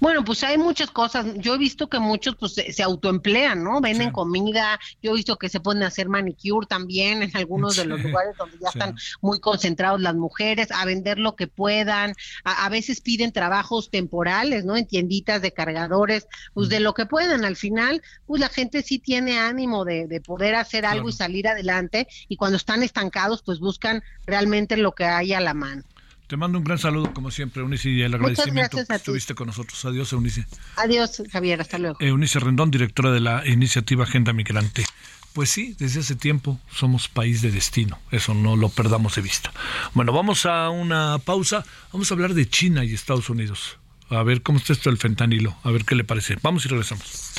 [0.00, 1.26] Bueno, pues hay muchas cosas.
[1.36, 3.80] Yo he visto que muchos pues se, autoemplean, ¿no?
[3.80, 4.78] Venden comida.
[5.02, 8.36] Yo he visto que se pueden a hacer manicure también en algunos de los lugares
[8.36, 12.14] donde ya están muy concentrados las mujeres, a vender lo que puedan.
[12.44, 14.76] A, veces piden trabajos temporales, ¿no?
[14.76, 17.44] En tienditas de cargadores, pues de lo que puedan.
[17.44, 22.08] Al final, pues la gente sí tiene ánimo de, poder hacer algo y salir adelante.
[22.28, 25.82] Y cuando están estancados, pues buscan realmente lo que hay a la mano.
[26.26, 29.84] Te mando un gran saludo, como siempre, Eunice, y el agradecimiento que estuviste con nosotros.
[29.84, 30.46] Adiós, Eunice.
[30.76, 31.96] Adiós, Javier, hasta luego.
[32.00, 34.86] Eunice Rendón, directora de la iniciativa Agenda Migrante.
[35.34, 39.52] Pues sí, desde hace tiempo somos país de destino, eso no lo perdamos de vista.
[39.92, 43.78] Bueno, vamos a una pausa, vamos a hablar de China y Estados Unidos.
[44.10, 46.36] A ver cómo está esto del fentanilo, a ver qué le parece.
[46.40, 47.32] Vamos y regresamos.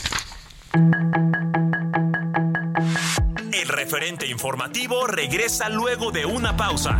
[3.53, 6.99] El referente informativo regresa luego de una pausa.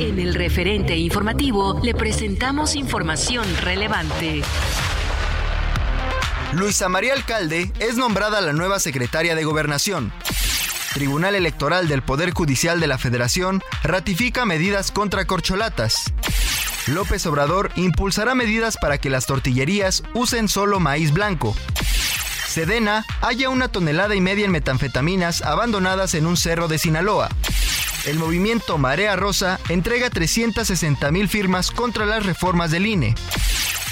[0.00, 4.40] En el referente informativo le presentamos información relevante.
[6.54, 10.10] Luisa María Alcalde es nombrada la nueva secretaria de Gobernación.
[10.94, 16.10] Tribunal Electoral del Poder Judicial de la Federación ratifica medidas contra corcholatas.
[16.86, 21.54] López Obrador impulsará medidas para que las tortillerías usen solo maíz blanco.
[22.48, 27.28] Sedena halla una tonelada y media en metanfetaminas abandonadas en un cerro de Sinaloa
[28.06, 33.14] el movimiento Marea Rosa entrega 360 mil firmas contra las reformas del INE.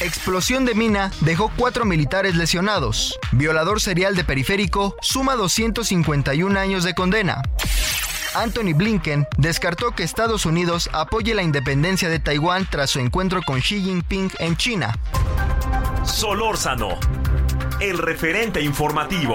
[0.01, 3.18] Explosión de mina dejó cuatro militares lesionados.
[3.33, 7.42] Violador serial de periférico suma 251 años de condena.
[8.35, 13.61] Anthony Blinken descartó que Estados Unidos apoye la independencia de Taiwán tras su encuentro con
[13.61, 14.97] Xi Jinping en China.
[16.05, 16.99] Solórzano,
[17.81, 19.35] el referente informativo.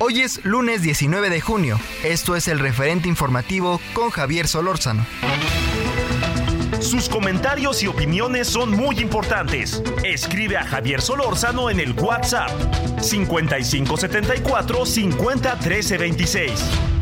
[0.00, 1.76] Hoy es lunes 19 de junio.
[2.04, 5.04] Esto es el referente informativo con Javier Solórzano.
[6.78, 9.82] Sus comentarios y opiniones son muy importantes.
[10.04, 12.50] Escribe a Javier Solórzano en el WhatsApp
[13.02, 16.97] 5574 50 13 26.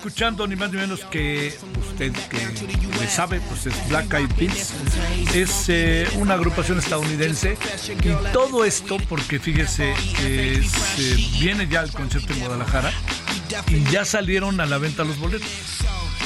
[0.00, 2.38] Escuchando ni más ni menos que usted que
[2.98, 4.72] le sabe, pues es Black Eyed Peas.
[5.34, 7.58] Es eh, una agrupación estadounidense
[8.02, 12.90] y todo esto porque fíjese que eh, viene ya el concierto en Guadalajara
[13.68, 15.50] y ya salieron a la venta los boletos.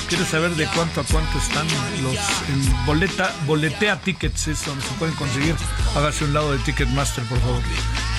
[0.09, 1.67] ¿Quieres saber de cuánto a cuánto están
[2.01, 5.57] los en boleta, boletea tickets es donde se pueden conseguir?
[5.97, 7.63] Hágase un lado de Ticketmaster, por favor.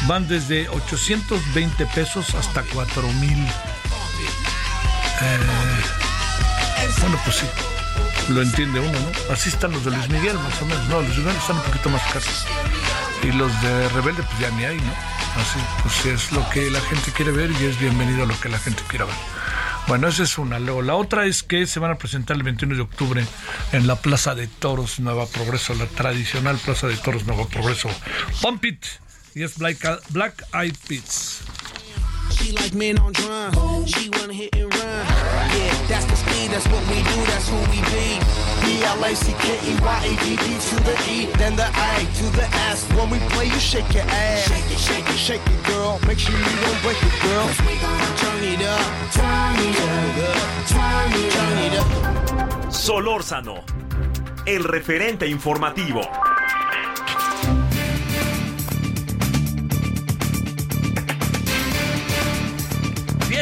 [0.06, 3.48] Van desde 820 pesos hasta 4000.
[5.22, 7.46] Eh, bueno, pues sí,
[8.30, 9.34] lo entiende uno, ¿no?
[9.34, 10.88] Así están los de Luis Miguel, más o menos.
[10.88, 12.46] No, los de Luis Miguel están un poquito más caros.
[13.24, 14.94] Y los de Rebelde, pues ya ni hay, ¿no?
[15.42, 18.50] Así, pues es lo que la gente quiere ver y es bienvenido a lo que
[18.50, 19.16] la gente quiera ver.
[19.88, 20.60] Bueno, esa es una.
[20.60, 23.26] Luego, la otra es que se van a presentar el 21 de octubre
[23.72, 27.90] en la Plaza de Toros Nueva Progreso, la tradicional Plaza de Toros Nueva Progreso.
[28.42, 28.86] Pump It
[29.36, 31.42] y es Black, Black Eyed Peas.
[32.32, 33.86] She like men on drum.
[33.86, 35.06] She wanna hit and run.
[35.56, 36.52] Yeah, that's the speed.
[36.52, 37.18] That's what we do.
[37.32, 38.20] That's who we be.
[38.62, 41.68] B L A C K E Y A D D to the E, then the
[41.68, 42.86] A to the S.
[42.94, 44.48] When we play, you shake your ass.
[44.48, 46.00] Shake it, shake it, shake it, girl.
[46.08, 47.48] Make sure you don't break it, girl.
[47.48, 52.72] Cause we gon' turn it up, turn it up, turn it up, turn it up.
[52.72, 53.64] Solórzano,
[54.46, 56.02] el referente informativo.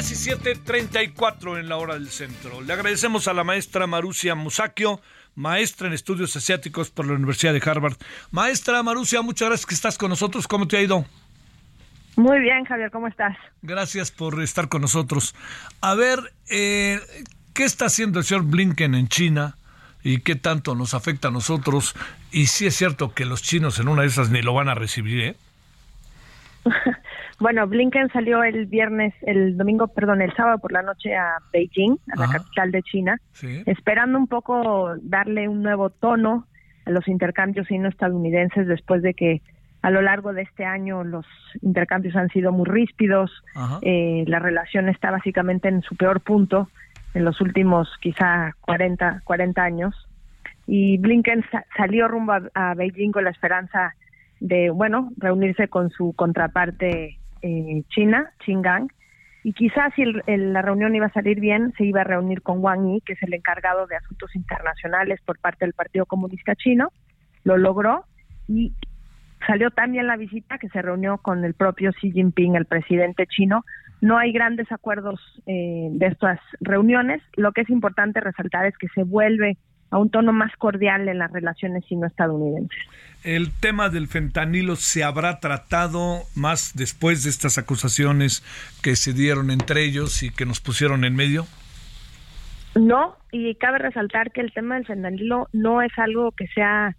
[0.03, 2.59] 17.34 en la hora del centro.
[2.59, 4.99] Le agradecemos a la maestra Marucia Musacchio,
[5.33, 7.95] maestra en estudios asiáticos por la Universidad de Harvard.
[8.29, 10.45] Maestra Marucia, muchas gracias que estás con nosotros.
[10.45, 11.05] ¿Cómo te ha ido?
[12.17, 13.37] Muy bien, Javier, ¿cómo estás?
[13.61, 15.35] Gracias por estar con nosotros.
[15.79, 16.99] A ver, eh,
[17.53, 19.55] ¿qué está haciendo el señor Blinken en China?
[20.03, 21.95] ¿Y qué tanto nos afecta a nosotros?
[22.29, 24.75] Y si es cierto que los chinos en una de esas ni lo van a
[24.75, 25.35] recibir, ¿eh?
[27.43, 31.97] Bueno, Blinken salió el viernes, el domingo, perdón, el sábado por la noche a Beijing,
[32.13, 33.19] a la capital de China,
[33.65, 36.47] esperando un poco darle un nuevo tono
[36.85, 39.41] a los intercambios sino-estadounidenses después de que
[39.81, 41.25] a lo largo de este año los
[41.61, 43.29] intercambios han sido muy ríspidos,
[43.81, 46.69] eh, la relación está básicamente en su peor punto
[47.13, 50.07] en los últimos quizá 40, 40 años.
[50.65, 51.43] Y Blinken
[51.75, 53.95] salió rumbo a, Beijing con la esperanza
[54.39, 58.89] de, bueno, reunirse con su contraparte eh, China, Xinjiang,
[59.43, 62.87] y quizás si la reunión iba a salir bien, se iba a reunir con Wang
[62.87, 66.91] Yi, que es el encargado de asuntos internacionales por parte del Partido Comunista Chino,
[67.43, 68.05] lo logró
[68.47, 68.73] y
[69.45, 73.65] salió también la visita que se reunió con el propio Xi Jinping, el presidente chino.
[73.99, 77.21] No hay grandes acuerdos eh, de estas reuniones.
[77.35, 79.57] Lo que es importante resaltar es que se vuelve
[79.93, 82.79] a un tono más cordial en las relaciones sino-estadounidenses.
[83.23, 88.43] ¿El tema del fentanilo se habrá tratado más después de estas acusaciones
[88.81, 91.45] que se dieron entre ellos y que nos pusieron en medio?
[92.73, 96.95] No, y cabe resaltar que el tema del fentanilo no es algo que sea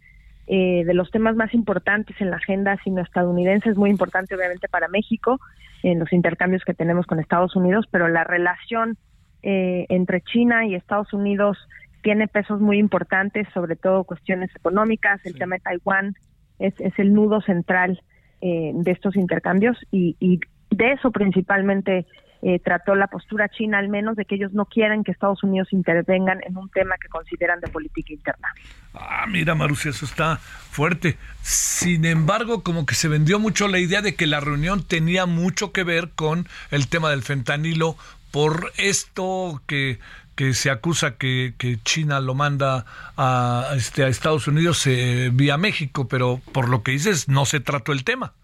[0.46, 4.68] eh, de los temas más importantes en la agenda sino estadounidense, es muy importante obviamente
[4.68, 5.40] para México
[5.82, 8.96] en los intercambios que tenemos con Estados Unidos, pero la relación
[9.42, 11.58] eh, entre China y Estados Unidos
[12.04, 16.14] tiene pesos muy importantes, sobre todo cuestiones económicas, el tema de Taiwán
[16.58, 18.00] es, es el nudo central
[18.42, 20.38] eh, de estos intercambios y, y
[20.70, 22.06] de eso principalmente
[22.42, 25.72] eh, trató la postura china, al menos de que ellos no quieren que Estados Unidos
[25.72, 28.48] intervengan en un tema que consideran de política interna.
[28.92, 31.16] Ah, mira, Marusia, eso está fuerte.
[31.40, 35.72] Sin embargo, como que se vendió mucho la idea de que la reunión tenía mucho
[35.72, 37.96] que ver con el tema del fentanilo
[38.30, 40.00] por esto que
[40.34, 42.84] que se acusa que, que China lo manda
[43.16, 47.60] a, este, a Estados Unidos eh, vía México, pero por lo que dices, no se
[47.60, 48.34] trató el tema.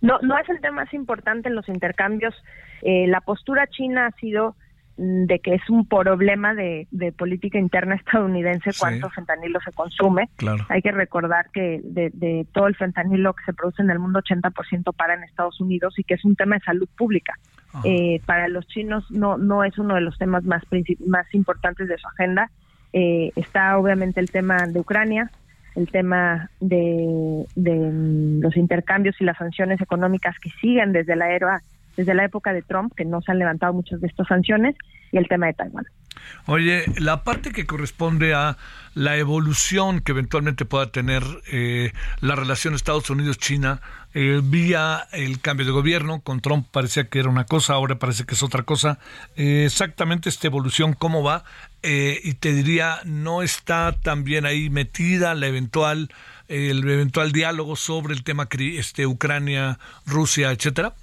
[0.00, 2.34] No, no es el tema más importante en los intercambios.
[2.82, 4.54] Eh, la postura china ha sido
[4.96, 10.28] mm, de que es un problema de, política interna estadounidense cuánto fentanilo se consume.
[10.68, 14.20] Hay que recordar que de, de, todo el fentanilo que se produce en el mundo,
[14.20, 17.34] 80% para en Estados Unidos y que es un tema de salud pública.
[17.84, 20.62] Eh, para los chinos no, no es uno de los temas más,
[21.06, 22.50] más importantes de su agenda.
[22.92, 25.30] Eh, está obviamente el tema de Ucrania,
[25.76, 27.90] el tema de, de,
[28.40, 31.62] los intercambios y las sanciones económicas que siguen desde la era
[31.98, 34.76] desde la época de Trump, que no se han levantado muchas de estas sanciones,
[35.10, 35.84] y el tema de Taiwán.
[36.46, 38.56] Oye, la parte que corresponde a
[38.94, 43.80] la evolución que eventualmente pueda tener eh, la relación Estados Unidos-China
[44.12, 48.24] eh, vía el cambio de gobierno, con Trump parecía que era una cosa, ahora parece
[48.24, 48.98] que es otra cosa.
[49.36, 51.44] Eh, exactamente esta evolución, ¿cómo va?
[51.80, 56.10] y te diría, ¿no está también ahí metida la eventual,
[56.48, 60.94] el eventual diálogo sobre el tema este, Ucrania, Rusia, etcétera?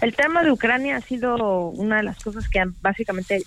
[0.00, 3.42] El tema de Ucrania ha sido una de las cosas que han, básicamente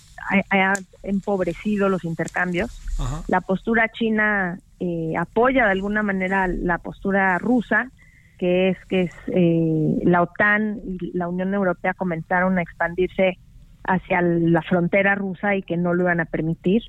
[0.52, 2.80] ha, empobrecido los intercambios.
[3.28, 7.89] La postura china eh, apoya de alguna manera la postura rusa,
[8.38, 13.39] que es que es eh, la OTAN y la Unión Europea comenzaron a expandirse
[13.86, 16.84] hacia la frontera rusa y que no lo iban a permitir.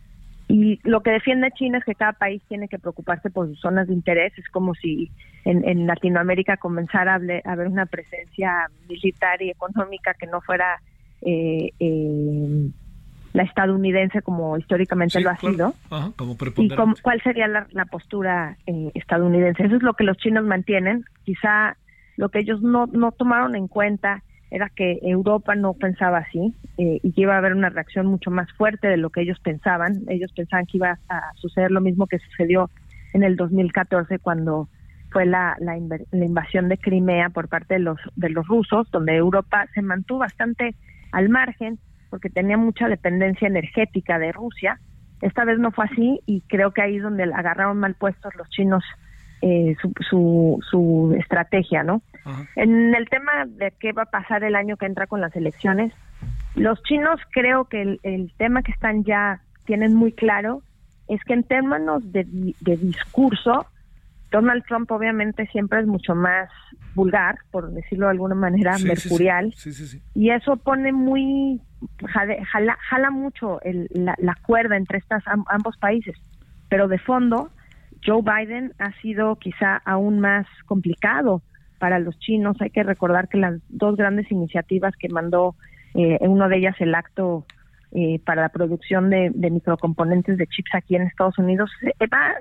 [0.49, 3.89] Y lo que defiende China es que cada país tiene que preocuparse por sus zonas
[3.89, 4.37] de interés.
[4.39, 5.11] Es como si
[5.45, 10.81] en, Latinoamérica comenzara a, haber una presencia militar y económica que no fuera
[11.23, 12.71] eh, eh,
[13.33, 15.75] la estadounidense como históricamente lo ha sido.
[16.57, 16.69] ¿Y
[17.03, 19.65] cuál sería la, postura eh, estadounidense?
[19.65, 21.05] Eso es lo que los chinos mantienen.
[21.25, 21.77] Quizá
[22.17, 24.23] lo que ellos no, no tomaron en cuenta
[24.55, 28.31] era que Europa no pensaba así eh, y que iba a haber una reacción mucho
[28.31, 30.03] más fuerte de lo que ellos pensaban.
[30.07, 32.71] Ellos pensaban que iba a suceder lo mismo que sucedió
[33.15, 34.69] en el 2014 cuando
[35.11, 35.57] fue la,
[36.13, 40.77] invasión de Crimea por parte de los, de los rusos, donde Europa se mantuvo bastante
[41.11, 44.79] al margen porque tenía mucha dependencia energética de Rusia.
[45.21, 48.49] Esta vez no fue así y creo que ahí es donde agarraron mal puestos los
[48.51, 48.85] chinos
[49.47, 52.01] eh, su, su, su, estrategia, ¿no?
[52.57, 55.93] En el tema de qué va a pasar el año que entra con las elecciones,
[56.55, 60.63] los chinos creo que el, tema que están ya tienen muy claro
[61.09, 62.25] es que en términos de,
[62.59, 63.67] de discurso,
[64.31, 66.49] Donald Trump obviamente siempre es mucho más
[66.95, 69.55] vulgar, por decirlo de alguna manera, mercurial,
[70.15, 71.61] y eso pone muy,
[72.07, 76.17] jala, jala mucho la, la, cuerda entre estas ambos países,
[76.71, 77.51] pero de fondo
[78.05, 81.43] Joe Biden ha sido quizá aún más complicado
[81.79, 82.57] para los chinos.
[82.61, 85.55] Hay que recordar que las dos grandes iniciativas que mandó,
[85.95, 87.45] eh, uno de ellas el acto
[87.93, 91.93] eh, para la producción de, microcomponentes de chips aquí en Estados Unidos, eh,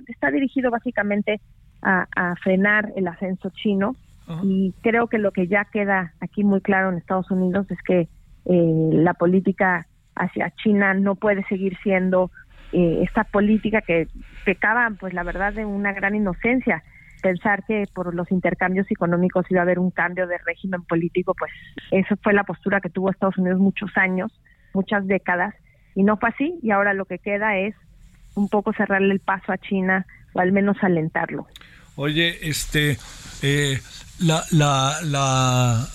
[0.08, 1.40] está dirigido básicamente
[1.82, 3.96] a, frenar el ascenso chino.
[4.42, 8.08] Y creo que lo que ya queda aquí muy claro en Estados Unidos es que
[8.46, 9.86] la política
[10.16, 12.32] hacia China no puede seguir siendo
[12.74, 14.08] eh, esta política que
[14.46, 16.84] pecaba, pues la verdad, de una gran inocencia.
[17.22, 21.52] Pensar que por los intercambios económicos iba a haber un cambio de régimen político, pues
[21.92, 24.32] eso fue la postura que tuvo Estados Unidos muchos años,
[24.74, 25.56] muchas décadas,
[25.96, 27.76] y no fue así, y ahora lo que queda es
[28.36, 31.48] un poco cerrarle el paso a China o al menos alentarlo.
[31.96, 32.98] Oye, este,
[33.42, 33.80] eh,
[34.20, 35.88] la, la,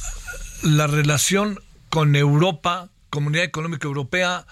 [0.63, 1.59] la relación
[1.91, 4.45] con Europa, Comunidad Económica Europea,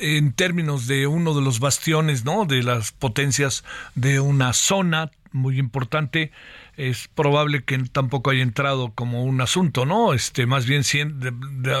[0.00, 2.44] en términos de uno de los bastiones, ¿no?
[2.44, 3.64] De las potencias
[3.94, 6.30] de una zona muy importante,
[6.76, 10.14] es probable que tampoco haya entrado como un asunto, ¿no?
[10.14, 10.82] Este, más bien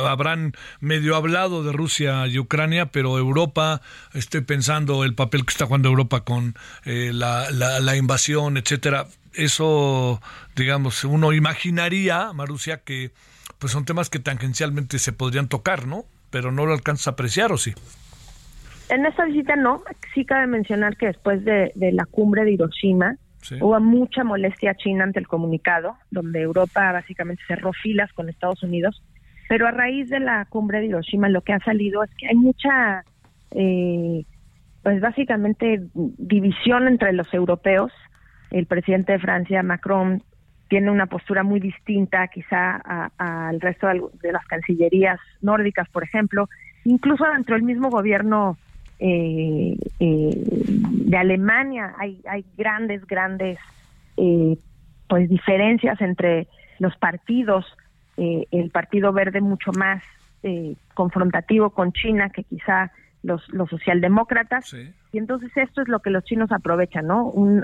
[0.06, 3.80] habrán medio hablado de Rusia y Ucrania, pero Europa,
[4.12, 9.06] estoy pensando el papel que está jugando Europa con eh, la, la, invasión, etcétera.
[9.34, 10.20] Eso,
[10.56, 13.12] digamos, uno imaginaría, Marusia, que
[13.58, 16.04] pues son temas que tangencialmente se podrían tocar, ¿no?
[16.30, 17.74] Pero no lo alcanza a apreciar, ¿o sí?
[18.92, 19.82] En esta visita no,
[20.12, 23.16] sí cabe mencionar que después de, la cumbre de Hiroshima
[23.62, 29.02] hubo mucha molestia china ante el comunicado, donde Europa básicamente cerró filas con Estados Unidos,
[29.48, 32.34] pero a raíz de la cumbre de Hiroshima lo que ha salido es que hay
[32.34, 33.02] mucha,
[33.52, 34.26] eh,
[34.82, 37.92] pues básicamente división entre los europeos.
[38.50, 40.22] El presidente de Francia, Macron,
[40.68, 46.50] tiene una postura muy distinta quizá al resto de las cancillerías nórdicas, por ejemplo.
[46.84, 48.58] Incluso dentro del mismo gobierno
[49.04, 53.58] eh, eh, de Alemania hay, hay grandes, grandes
[54.16, 54.56] eh,
[55.08, 56.46] pues diferencias entre
[56.78, 57.66] los partidos,
[58.16, 60.02] eh, el Partido Verde mucho más
[60.94, 62.90] confrontativo con China que quizá
[63.22, 64.74] los, los socialdemócratas.
[65.12, 67.26] Y entonces esto es lo que los chinos aprovechan, ¿no?
[67.26, 67.62] una,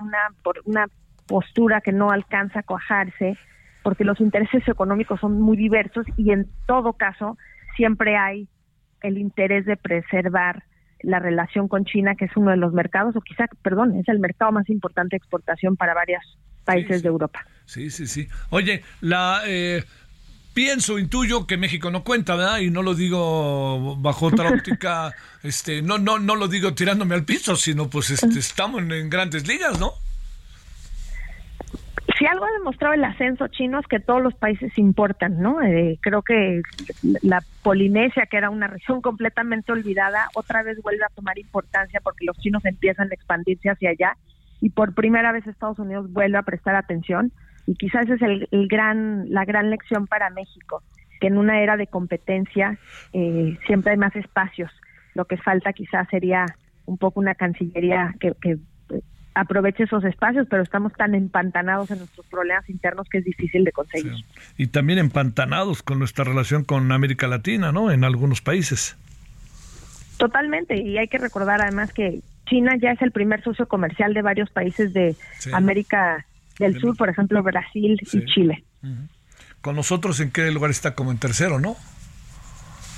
[0.00, 0.86] una, una
[1.26, 3.36] postura que no alcanza a cuajarse
[3.82, 7.36] porque los intereses económicos son muy diversos y en todo caso
[7.76, 8.48] siempre hay
[9.02, 10.62] el interés de preservar
[11.04, 14.18] la relación con China, que es uno de los mercados, o quizá, perdón, es el
[14.18, 16.22] mercado más importante de exportación para varios
[16.64, 17.46] países de Europa.
[17.66, 18.28] Sí, sí, sí.
[18.50, 19.42] Oye, la...
[19.46, 19.84] Eh,
[20.54, 22.60] pienso, intuyo que México no cuenta, ¿verdad?
[22.60, 27.24] Y no lo digo bajo otra óptica, este, no, no, no lo digo tirándome al
[27.24, 29.92] piso, sino pues este, estamos en grandes ligas, ¿no?
[32.18, 35.60] Si algo ha demostrado el ascenso chino es que todos los países importan, ¿no?
[35.62, 36.62] Eh, creo que
[37.22, 42.24] la Polinesia, que era una región completamente olvidada, otra vez vuelve a tomar importancia porque
[42.24, 44.16] los chinos empiezan a expandirse hacia allá
[44.60, 47.32] y por primera vez Estados Unidos vuelve a prestar atención
[47.66, 50.82] y quizás esa es el, gran, la gran lección para México,
[51.20, 52.78] que en una era de competencia
[53.12, 54.70] eh, siempre hay más espacios.
[55.14, 56.46] Lo que falta quizás sería
[56.86, 58.58] un poco una cancillería que, que
[59.34, 63.72] aproveche esos espacios, pero estamos tan empantanados en nuestros problemas internos que es difícil de
[63.72, 64.24] conseguir.
[64.56, 67.90] Y también empantanados con nuestra relación con América Latina, ¿no?
[67.90, 68.96] En algunos países.
[70.16, 74.22] Totalmente, y hay que recordar además que China ya es el primer socio comercial de
[74.22, 75.16] varios países de
[75.52, 76.24] América
[76.58, 78.62] del Sur, por ejemplo Brasil y Chile.
[79.60, 81.76] Con nosotros, ¿en qué lugar está como en tercero, no?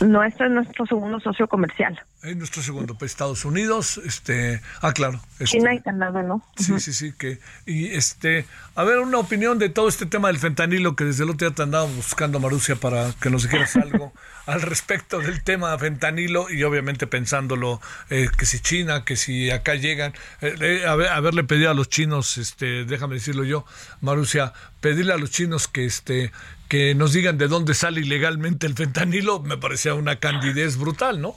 [0.01, 1.99] Nuestro es nuestro segundo socio comercial.
[2.23, 5.21] Es nuestro segundo, pues Estados Unidos, este, ah, claro.
[5.39, 6.43] Este, China y Canadá, ¿no?
[6.57, 10.39] Sí, sí, sí, que, y este, a ver, una opinión de todo este tema del
[10.39, 14.13] fentanilo que desde el otro día te andaba buscando, Marucia, para que nos dijeras algo
[14.47, 17.81] al respecto del tema fentanilo y obviamente pensándolo,
[18.11, 21.89] eh, que si China, que si acá llegan, eh, eh, a haberle pedido a los
[21.89, 23.65] chinos, este, déjame decirlo yo,
[24.01, 26.31] Marucia, pedirle a los chinos que, este,
[26.69, 31.35] que nos digan de dónde sale ilegalmente el fentanilo, me parecía una candidez brutal, ¿no?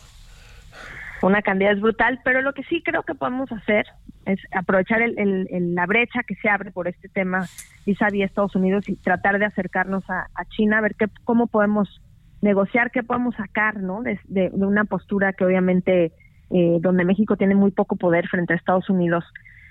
[1.22, 3.86] Una candidez brutal, pero lo que sí creo que podemos hacer
[4.26, 7.48] es aprovechar el, la brecha que se abre por este tema
[7.86, 12.02] vis a Estados Unidos y tratar de acercarnos a, China, a ver qué, cómo podemos
[12.42, 14.02] negociar, qué podemos sacar, ¿no?
[14.02, 14.20] De,
[14.54, 16.12] una postura que obviamente,
[16.52, 19.24] eh, donde México tiene muy poco poder frente a Estados Unidos,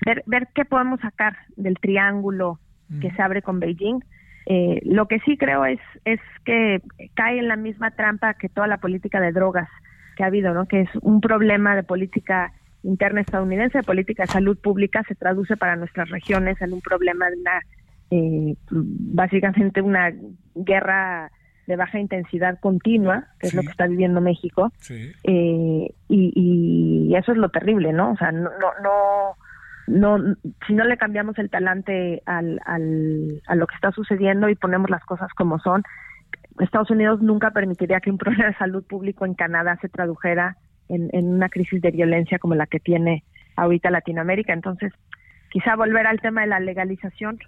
[0.05, 2.59] ver, ver qué podemos sacar del triángulo
[3.01, 4.03] que se abre con Beijing.
[4.47, 6.81] Eh, lo que sí creo es, es que
[7.14, 9.69] cae en la misma trampa que toda la política de drogas
[10.16, 10.66] que ha habido, ¿no?
[10.66, 12.53] Que es un problema de política
[12.83, 17.29] interna estadounidense, de política de salud pública, se traduce para nuestras regiones en un problema
[17.29, 17.61] de una,
[18.11, 20.12] eh, básicamente una
[20.55, 21.31] guerra
[21.69, 27.33] de baja intensidad continua, que es lo que está viviendo México, eh, y, y, eso
[27.33, 28.12] es lo terrible, ¿no?
[28.12, 28.49] O sea, no,
[28.83, 30.35] no, no,
[30.66, 34.89] si no le cambiamos el talante al, al, a lo que está sucediendo y ponemos
[34.89, 35.83] las cosas como son,
[36.59, 40.57] Estados Unidos nunca permitiría que un problema de salud público en Canadá se tradujera
[40.89, 43.25] en, en una crisis de violencia como la que tiene
[43.57, 44.55] ahorita Latinoamérica.
[44.55, 44.91] Entonces,
[45.51, 47.39] quizá volver al tema de la legalización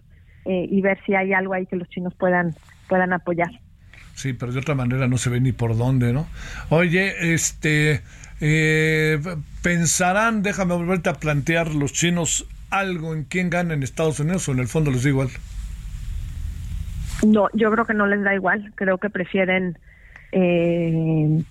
[0.45, 2.53] eh, y ver si hay algo ahí que los chinos puedan
[2.87, 3.51] puedan apoyar.
[4.15, 6.27] Sí, pero de otra manera no se ve ni por dónde, ¿no?
[6.69, 8.03] Oye, este,
[8.41, 9.19] eh,
[9.63, 14.53] pensarán, déjame volverte a plantear los chinos algo en quién gana en Estados Unidos o
[14.53, 15.29] en el fondo les da igual.
[17.27, 18.73] No, yo creo que no les da igual.
[18.77, 19.79] Creo que prefieren
[20.33, 21.43] eh,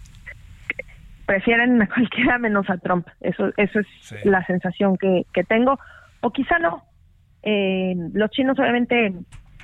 [1.30, 3.08] prefieren a cualquiera menos a Trump.
[3.22, 3.88] Eso, eso es
[4.26, 5.80] la sensación que, que tengo.
[6.22, 6.84] O quizá no.
[7.44, 9.14] Eh, los chinos obviamente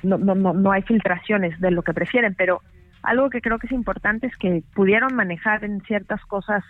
[0.02, 2.62] no, no, no, no hay filtraciones de lo que prefieren, pero
[3.06, 6.64] algo que creo que es importante es que pudieron manejar en ciertas cosas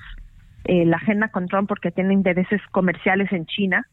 [0.64, 3.86] eh, la agenda con Trump porque tiene intereses comerciales en China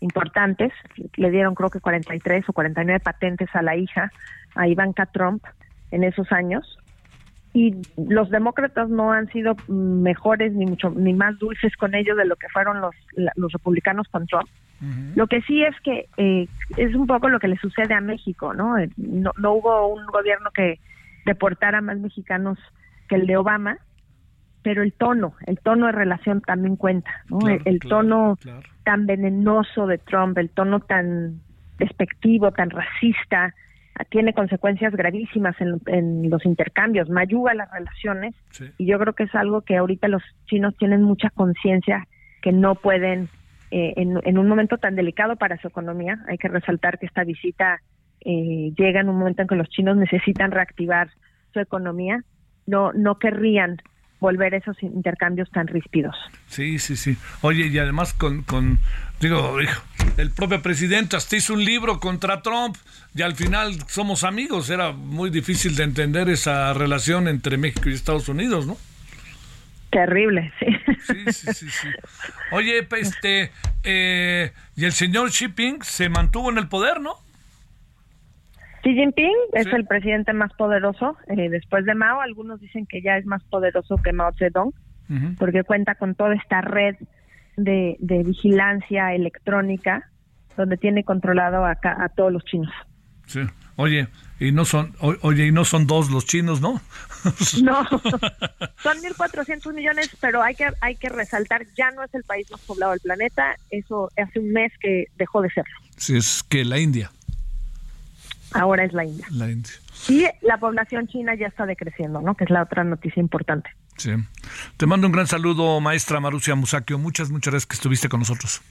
[0.00, 0.72] importantes.
[1.16, 4.10] Le dieron creo que 43 o 49 patentes a la hija,
[4.54, 5.44] a Ivanka Trump,
[5.90, 6.78] en esos años.
[7.52, 12.24] Y los demócratas no han sido mejores ni mucho ni más dulces con ellos de
[12.24, 12.94] lo que fueron los,
[13.36, 14.48] los republicanos con Trump.
[15.14, 16.48] Lo que sí es que eh,
[16.78, 18.78] es un poco lo que le sucede a México, ¿no?
[18.78, 20.78] Eh, no, no hubo un gobierno que
[21.24, 22.58] deportara más mexicanos
[23.08, 23.78] que el de Obama,
[24.62, 27.38] pero el tono, el tono de relación también cuenta, ¿no?
[27.48, 28.38] el, tono
[28.84, 31.40] tan venenoso de Trump, el tono tan
[31.78, 33.54] despectivo, tan racista,
[34.08, 38.34] tiene consecuencias gravísimas en, los intercambios, mayuga las relaciones
[38.78, 42.06] y yo creo que es algo que ahorita los chinos tienen mucha conciencia
[42.40, 43.28] que no pueden
[43.70, 46.18] eh, en, un momento tan delicado para su economía.
[46.28, 47.80] Hay que resaltar que esta visita
[48.24, 51.10] eh, llega en un momento en que los chinos necesitan reactivar
[51.52, 52.22] su economía.
[52.66, 53.80] No, no querrían
[54.20, 56.14] volver esos intercambios tan ríspidos.
[56.46, 57.16] Sí, sí, sí.
[57.40, 58.78] Oye, y además con, con
[59.20, 59.56] digo,
[60.16, 62.76] el propio presidente hasta hizo un libro contra Trump
[63.14, 64.70] y al final somos amigos.
[64.70, 68.76] Era muy difícil de entender esa relación entre México y Estados Unidos, ¿no?
[69.90, 70.66] Terrible, sí.
[71.06, 71.88] Sí, sí, sí.
[72.52, 73.50] Oye, este,
[73.82, 77.16] eh, y el señor Shipping se mantuvo en el poder, ¿no?
[78.82, 82.20] Xi Jinping es el presidente más poderoso eh, después de Mao.
[82.20, 84.72] Algunos dicen que ya es más poderoso que Mao Zedong,
[85.38, 86.96] porque cuenta con toda esta red
[87.56, 90.08] de, vigilancia electrónica
[90.56, 92.72] donde tiene controlado a, a todos los chinos.
[93.26, 93.40] Sí.
[93.76, 94.08] Oye,
[94.38, 96.82] y no son, oye, y no son dos los chinos, ¿no?
[97.62, 102.50] No, son 1.400 millones, pero hay que, hay que resaltar, ya no es el país
[102.50, 105.74] más poblado del planeta, eso hace un mes que dejó de serlo.
[105.96, 107.10] Sí, es que la India.
[108.52, 109.26] Ahora es la India.
[109.30, 109.72] La India.
[110.08, 112.34] Y la población china ya está decreciendo, ¿no?
[112.34, 113.70] Que es la otra noticia importante.
[113.96, 114.12] Sí.
[114.76, 116.98] Te mando un gran saludo, maestra Marucia Musakio.
[116.98, 118.62] Muchas, muchas gracias que estuviste con nosotros.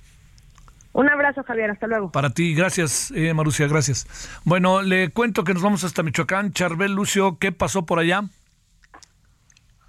[0.91, 1.71] Un abrazo, Javier.
[1.71, 2.11] Hasta luego.
[2.11, 4.07] Para ti, gracias, eh, Marucia, gracias.
[4.43, 6.51] Bueno, le cuento que nos vamos hasta Michoacán.
[6.51, 8.23] Charbel Lucio, ¿qué pasó por allá?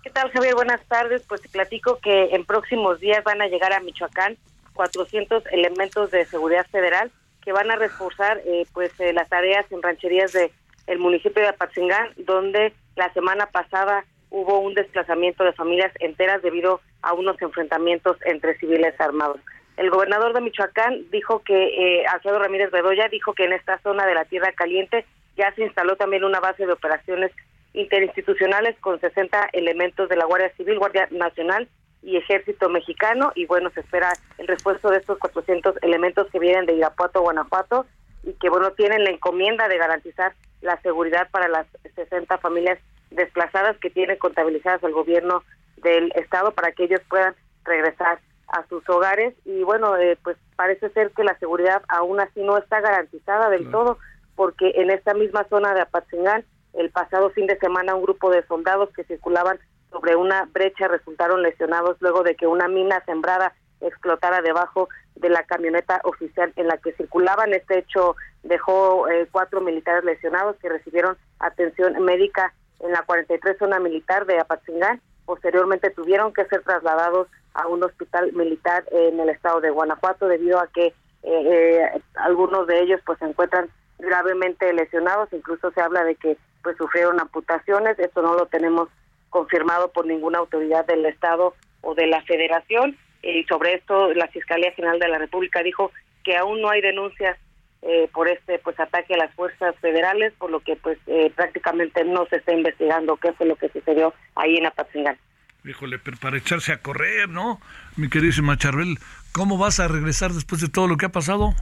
[0.03, 0.55] ¿Qué tal, Javier?
[0.55, 1.23] Buenas tardes.
[1.27, 4.37] Pues te platico que en próximos días van a llegar a Michoacán
[4.75, 7.11] 400 elementos de seguridad federal
[7.43, 10.53] que van a reforzar eh, pues eh, las tareas en rancherías de
[10.87, 16.81] el municipio de Apatzingán, donde la semana pasada hubo un desplazamiento de familias enteras debido
[17.03, 19.41] a unos enfrentamientos entre civiles armados.
[19.77, 24.05] El gobernador de Michoacán dijo que, eh, Alfredo Ramírez Bedoya, dijo que en esta zona
[24.07, 27.33] de la Tierra Caliente ya se instaló también una base de operaciones
[27.73, 31.69] interinstitucionales con 60 elementos de la Guardia Civil, Guardia Nacional
[32.03, 33.33] y Ejército Mexicano.
[33.35, 37.87] Y bueno, se espera el refuerzo de estos 400 elementos que vienen de Irapuato, Guanajuato,
[38.23, 42.79] y que bueno, tienen la encomienda de garantizar la seguridad para las 60 familias
[43.11, 45.43] desplazadas que tiene contabilizadas el gobierno
[45.79, 47.35] del Estado para que ellos puedan
[47.65, 52.43] regresar a sus hogares y bueno, eh, pues parece ser que la seguridad aún así
[52.43, 53.99] no está garantizada del todo
[54.35, 58.45] porque en esta misma zona de Apatzingán el pasado fin de semana un grupo de
[58.47, 59.59] soldados que circulaban
[59.91, 65.43] sobre una brecha resultaron lesionados luego de que una mina sembrada explotara debajo de la
[65.45, 67.53] camioneta oficial en la que circulaban.
[67.53, 73.79] Este hecho dejó eh, cuatro militares lesionados que recibieron atención médica en la 43 zona
[73.79, 75.01] militar de Apatzingán.
[75.25, 80.59] Posteriormente tuvieron que ser trasladados a un hospital militar en el estado de Guanajuato debido
[80.59, 83.69] a que eh, eh, algunos de ellos pues se encuentran
[83.99, 85.33] gravemente lesionados.
[85.33, 87.99] Incluso se habla de que pues sufrieron amputaciones.
[87.99, 88.89] Esto no lo tenemos
[89.31, 94.73] confirmado por ninguna autoridad del estado o de la federación y sobre esto la Fiscalía
[94.73, 95.93] General de la República dijo
[96.25, 97.39] que aún no hay denuncias
[97.83, 102.05] eh, por este pues ataque a las fuerzas federales, por lo que pues eh, prácticamente
[102.05, 105.17] no se está investigando qué fue lo que sucedió ahí en Apatzingán.
[105.65, 107.61] Híjole, pero para echarse a correr, ¿no?
[107.97, 108.99] Mi queridísima Charbel,
[109.33, 111.55] ¿cómo vas a regresar después de todo lo que ha pasado?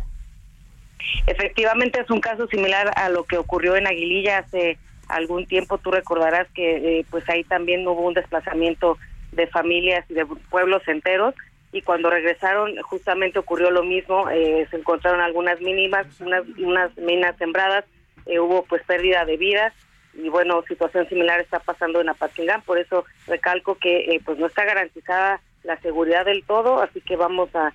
[1.26, 4.78] Efectivamente es un caso similar a lo que ocurrió en Aguililla hace
[5.08, 5.78] algún tiempo.
[5.78, 8.98] Tú recordarás que eh, pues ahí también hubo un desplazamiento
[9.32, 11.34] de familias y de pueblos enteros
[11.72, 17.36] y cuando regresaron justamente ocurrió lo mismo, eh, se encontraron algunas mínimas, unas, unas minas
[17.36, 17.84] sembradas,
[18.26, 19.74] eh, hubo pues pérdida de vidas
[20.14, 24.46] y bueno, situación similar está pasando en Apatzingán, por eso recalco que eh, pues no
[24.46, 27.72] está garantizada la seguridad del todo, así que vamos a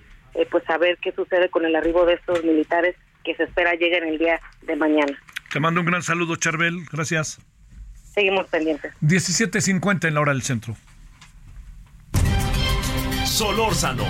[0.50, 4.18] pues a qué sucede con el arribo de estos militares que se espera lleguen el
[4.18, 5.16] día de mañana.
[5.54, 7.38] Te mando un gran saludo, Charbel, gracias.
[8.12, 8.92] Seguimos pendientes.
[9.02, 10.76] 17.50 en la hora del centro.
[13.24, 14.04] Solórzano,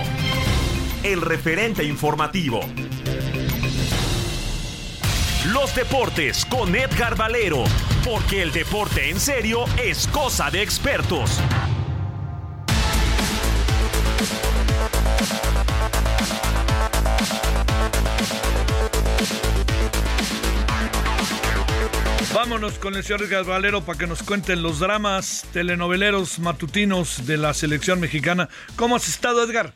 [1.03, 2.61] el referente informativo.
[5.53, 7.65] Los deportes con Edgar Valero,
[8.03, 11.39] porque el deporte en serio es cosa de expertos.
[22.35, 27.37] Vámonos con el señor Edgar Valero para que nos cuenten los dramas telenoveleros matutinos de
[27.37, 28.49] la selección mexicana.
[28.75, 29.73] ¿Cómo has estado, Edgar?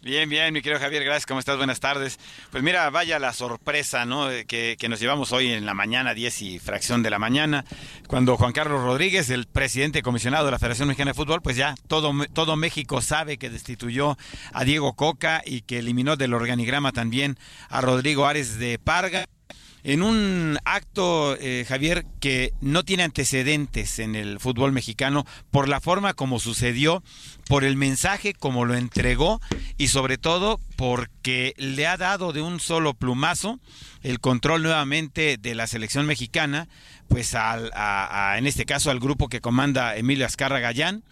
[0.00, 1.56] Bien, bien, mi querido Javier, gracias, ¿cómo estás?
[1.56, 2.20] Buenas tardes.
[2.52, 4.28] Pues mira, vaya la sorpresa, ¿no?
[4.46, 7.64] Que, que, nos llevamos hoy en la mañana, 10 y fracción de la mañana,
[8.06, 11.74] cuando Juan Carlos Rodríguez, el presidente comisionado de la Federación Mexicana de Fútbol, pues ya
[11.88, 14.16] todo, todo México sabe que destituyó
[14.52, 17.36] a Diego Coca y que eliminó del organigrama también
[17.68, 19.26] a Rodrigo Ares de Parga
[19.84, 25.80] en un acto, eh, Javier, que no tiene antecedentes en el fútbol mexicano por la
[25.80, 27.02] forma como sucedió,
[27.46, 29.40] por el mensaje como lo entregó
[29.76, 33.60] y sobre todo porque le ha dado de un solo plumazo
[34.02, 36.68] el control nuevamente de la selección mexicana,
[37.08, 37.70] pues al,
[38.36, 41.02] en este caso al grupo que comanda Emilio Azcarra Gallán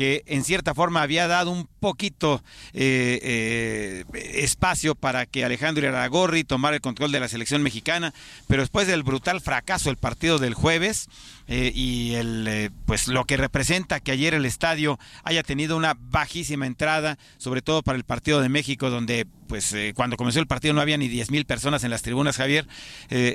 [0.00, 2.42] que en cierta forma había dado un poquito
[2.72, 4.04] eh, eh,
[4.36, 8.14] espacio para que Alejandro Iragorri tomara el control de la selección mexicana,
[8.48, 11.10] pero después del brutal fracaso del partido del jueves
[11.48, 16.66] eh, y el pues lo que representa que ayer el estadio haya tenido una bajísima
[16.66, 20.80] entrada, sobre todo para el partido de México, donde pues cuando comenzó el partido no
[20.80, 22.68] había ni 10 mil personas en las tribunas, Javier,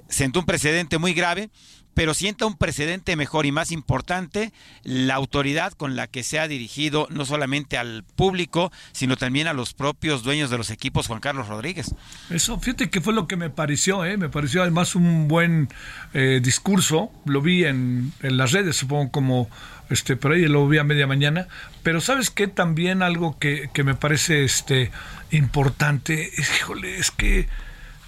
[0.07, 1.49] sentó un precedente muy grave
[1.95, 6.47] pero sienta un precedente mejor y más importante la autoridad con la que se ha
[6.47, 11.21] dirigido no solamente al público, sino también a los propios dueños de los equipos, Juan
[11.21, 11.95] Carlos Rodríguez.
[12.29, 14.17] Eso, fíjate que fue lo que me pareció, ¿eh?
[14.17, 15.69] me pareció además un buen
[16.13, 19.49] eh, discurso, lo vi en, las redes, supongo como
[19.89, 21.47] este por ahí lo vi a media mañana,
[21.81, 24.91] pero sabes que también algo que, que me parece este
[25.31, 27.47] importante, híjole, es que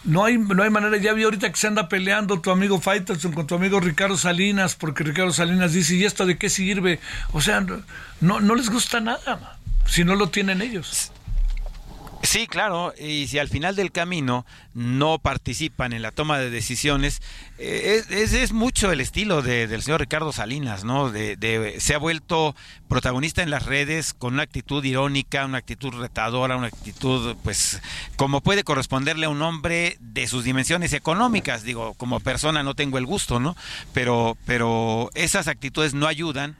[0.08, 3.34] no hay, no hay manera, ya vi ahorita que se anda peleando tu amigo Faitelson
[3.34, 7.00] con tu amigo Ricardo Salinas, porque Ricardo Salinas dice, ¿y esto de qué sirve?
[7.34, 7.60] O sea,
[8.22, 11.12] no, no les gusta nada si no lo tienen ellos.
[12.24, 17.22] Sí, claro, y si al final del camino no participan en la toma de decisiones,
[17.58, 21.10] eh, es, es, mucho el estilo de, del señor Ricardo Salinas, ¿no?
[21.12, 22.56] De, se ha vuelto
[22.88, 27.82] protagonista en las redes con una actitud irónica, una actitud retadora, una actitud, pues,
[28.16, 31.64] como puede corresponderle a un hombre de sus dimensiones económicas.
[31.64, 33.56] Digo, como persona no tengo el gusto, ¿no?
[33.94, 36.58] Pero, pero esas actitudes no ayudan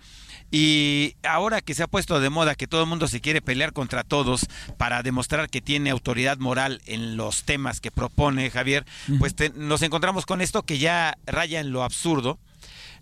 [0.52, 3.74] y ahora que se ha puesto de moda que todo el mundo se quiere pelear
[3.74, 8.86] contra todos para demostrar que tiene autoridad moral en los temas que propone Javier,
[9.20, 12.40] pues nos encontramos con esto que ya raya en lo absurdo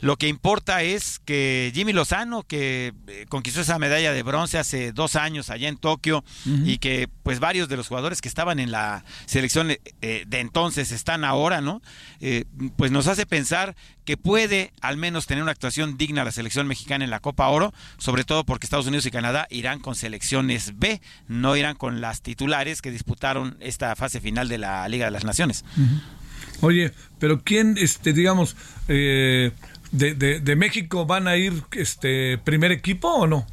[0.05, 4.91] lo que importa es que Jimmy Lozano, que eh, conquistó esa medalla de bronce hace
[4.91, 8.69] dos años allá en Tokio y que pues varios de los jugadores que estaban en
[8.69, 11.81] la selección eh, de entonces están ahora, ¿no?
[12.21, 12.45] Eh,
[12.75, 17.03] pues nos hace pensar que puede al menos tener una actuación digna la selección mexicana
[17.03, 21.01] en la Copa Oro, sobre todo porque Estados Unidos y Canadá irán con selecciones B,
[21.27, 25.23] no irán con las titulares que disputaron esta fase final de la Liga de las
[25.23, 25.65] Naciones.
[26.61, 28.55] Oye, pero quién, este, digamos,
[28.87, 29.51] eh,
[29.97, 33.45] de, México van a ir este primer equipo o no?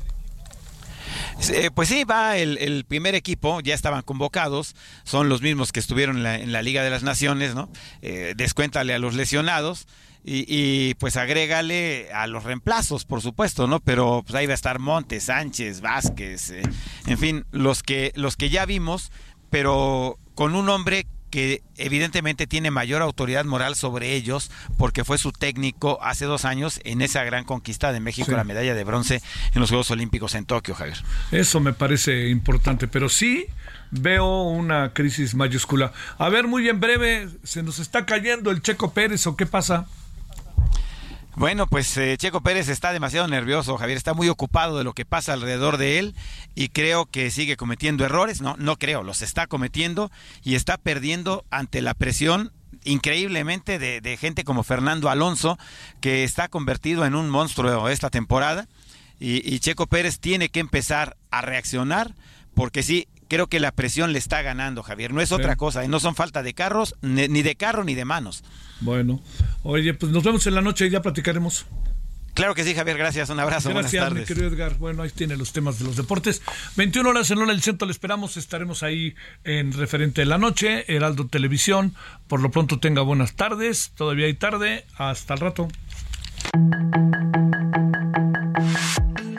[1.52, 4.74] Eh, pues sí, va el, primer equipo, ya estaban convocados,
[5.04, 7.68] son los mismos que estuvieron en la, Liga de las Naciones, ¿no?
[8.00, 9.86] Eh, descuéntale a los lesionados.
[10.24, 13.80] Y, pues agrégale a los reemplazos, por supuesto, ¿no?
[13.80, 16.62] Pero pues ahí va a estar Montes, Sánchez, Vázquez, eh,
[17.08, 19.10] en fin, los que, los que ya vimos,
[19.50, 25.32] pero con un hombre que evidentemente tiene mayor autoridad moral sobre ellos porque fue su
[25.32, 29.22] técnico hace dos años en esa gran conquista de México, la medalla de bronce
[29.54, 30.98] en los Juegos Olímpicos en Tokio, Javier.
[31.30, 33.46] Eso me parece importante, pero sí
[33.90, 35.94] veo una crisis mayúscula.
[36.18, 39.86] A ver, muy en breve, ¿se nos está cayendo el Checo Pérez o qué pasa?
[41.34, 45.06] Bueno, pues eh, Checo Pérez está demasiado nervioso, Javier, está muy ocupado de lo que
[45.06, 46.14] pasa alrededor de él
[46.54, 50.10] y creo que sigue cometiendo errores, no, no creo, los está cometiendo
[50.44, 52.52] y está perdiendo ante la presión
[52.84, 55.58] increíblemente de, gente como Fernando Alonso,
[56.00, 58.68] que está convertido en un monstruo esta temporada.
[59.18, 62.14] Y, y Checo Pérez tiene que empezar a reaccionar
[62.54, 65.14] porque sí, creo que la presión le está ganando, Javier.
[65.14, 68.44] No es otra cosa, no son falta de carros, ni de carro ni de manos.
[68.82, 69.22] Bueno,
[69.62, 71.64] oye, pues nos vemos en la noche y ya platicaremos.
[72.34, 73.70] Claro que sí, Javier, gracias, un abrazo.
[73.70, 74.76] Gracias, Buenas mi querido Edgar.
[74.76, 76.42] Bueno, ahí tiene los temas de los deportes.
[76.76, 79.14] 21 horas en Hora del Centro, le esperamos, estaremos ahí
[79.44, 81.94] en referente de la noche, Heraldo Televisión.
[82.28, 85.68] Por lo pronto tenga buenas tardes, todavía hay tarde, hasta el rato.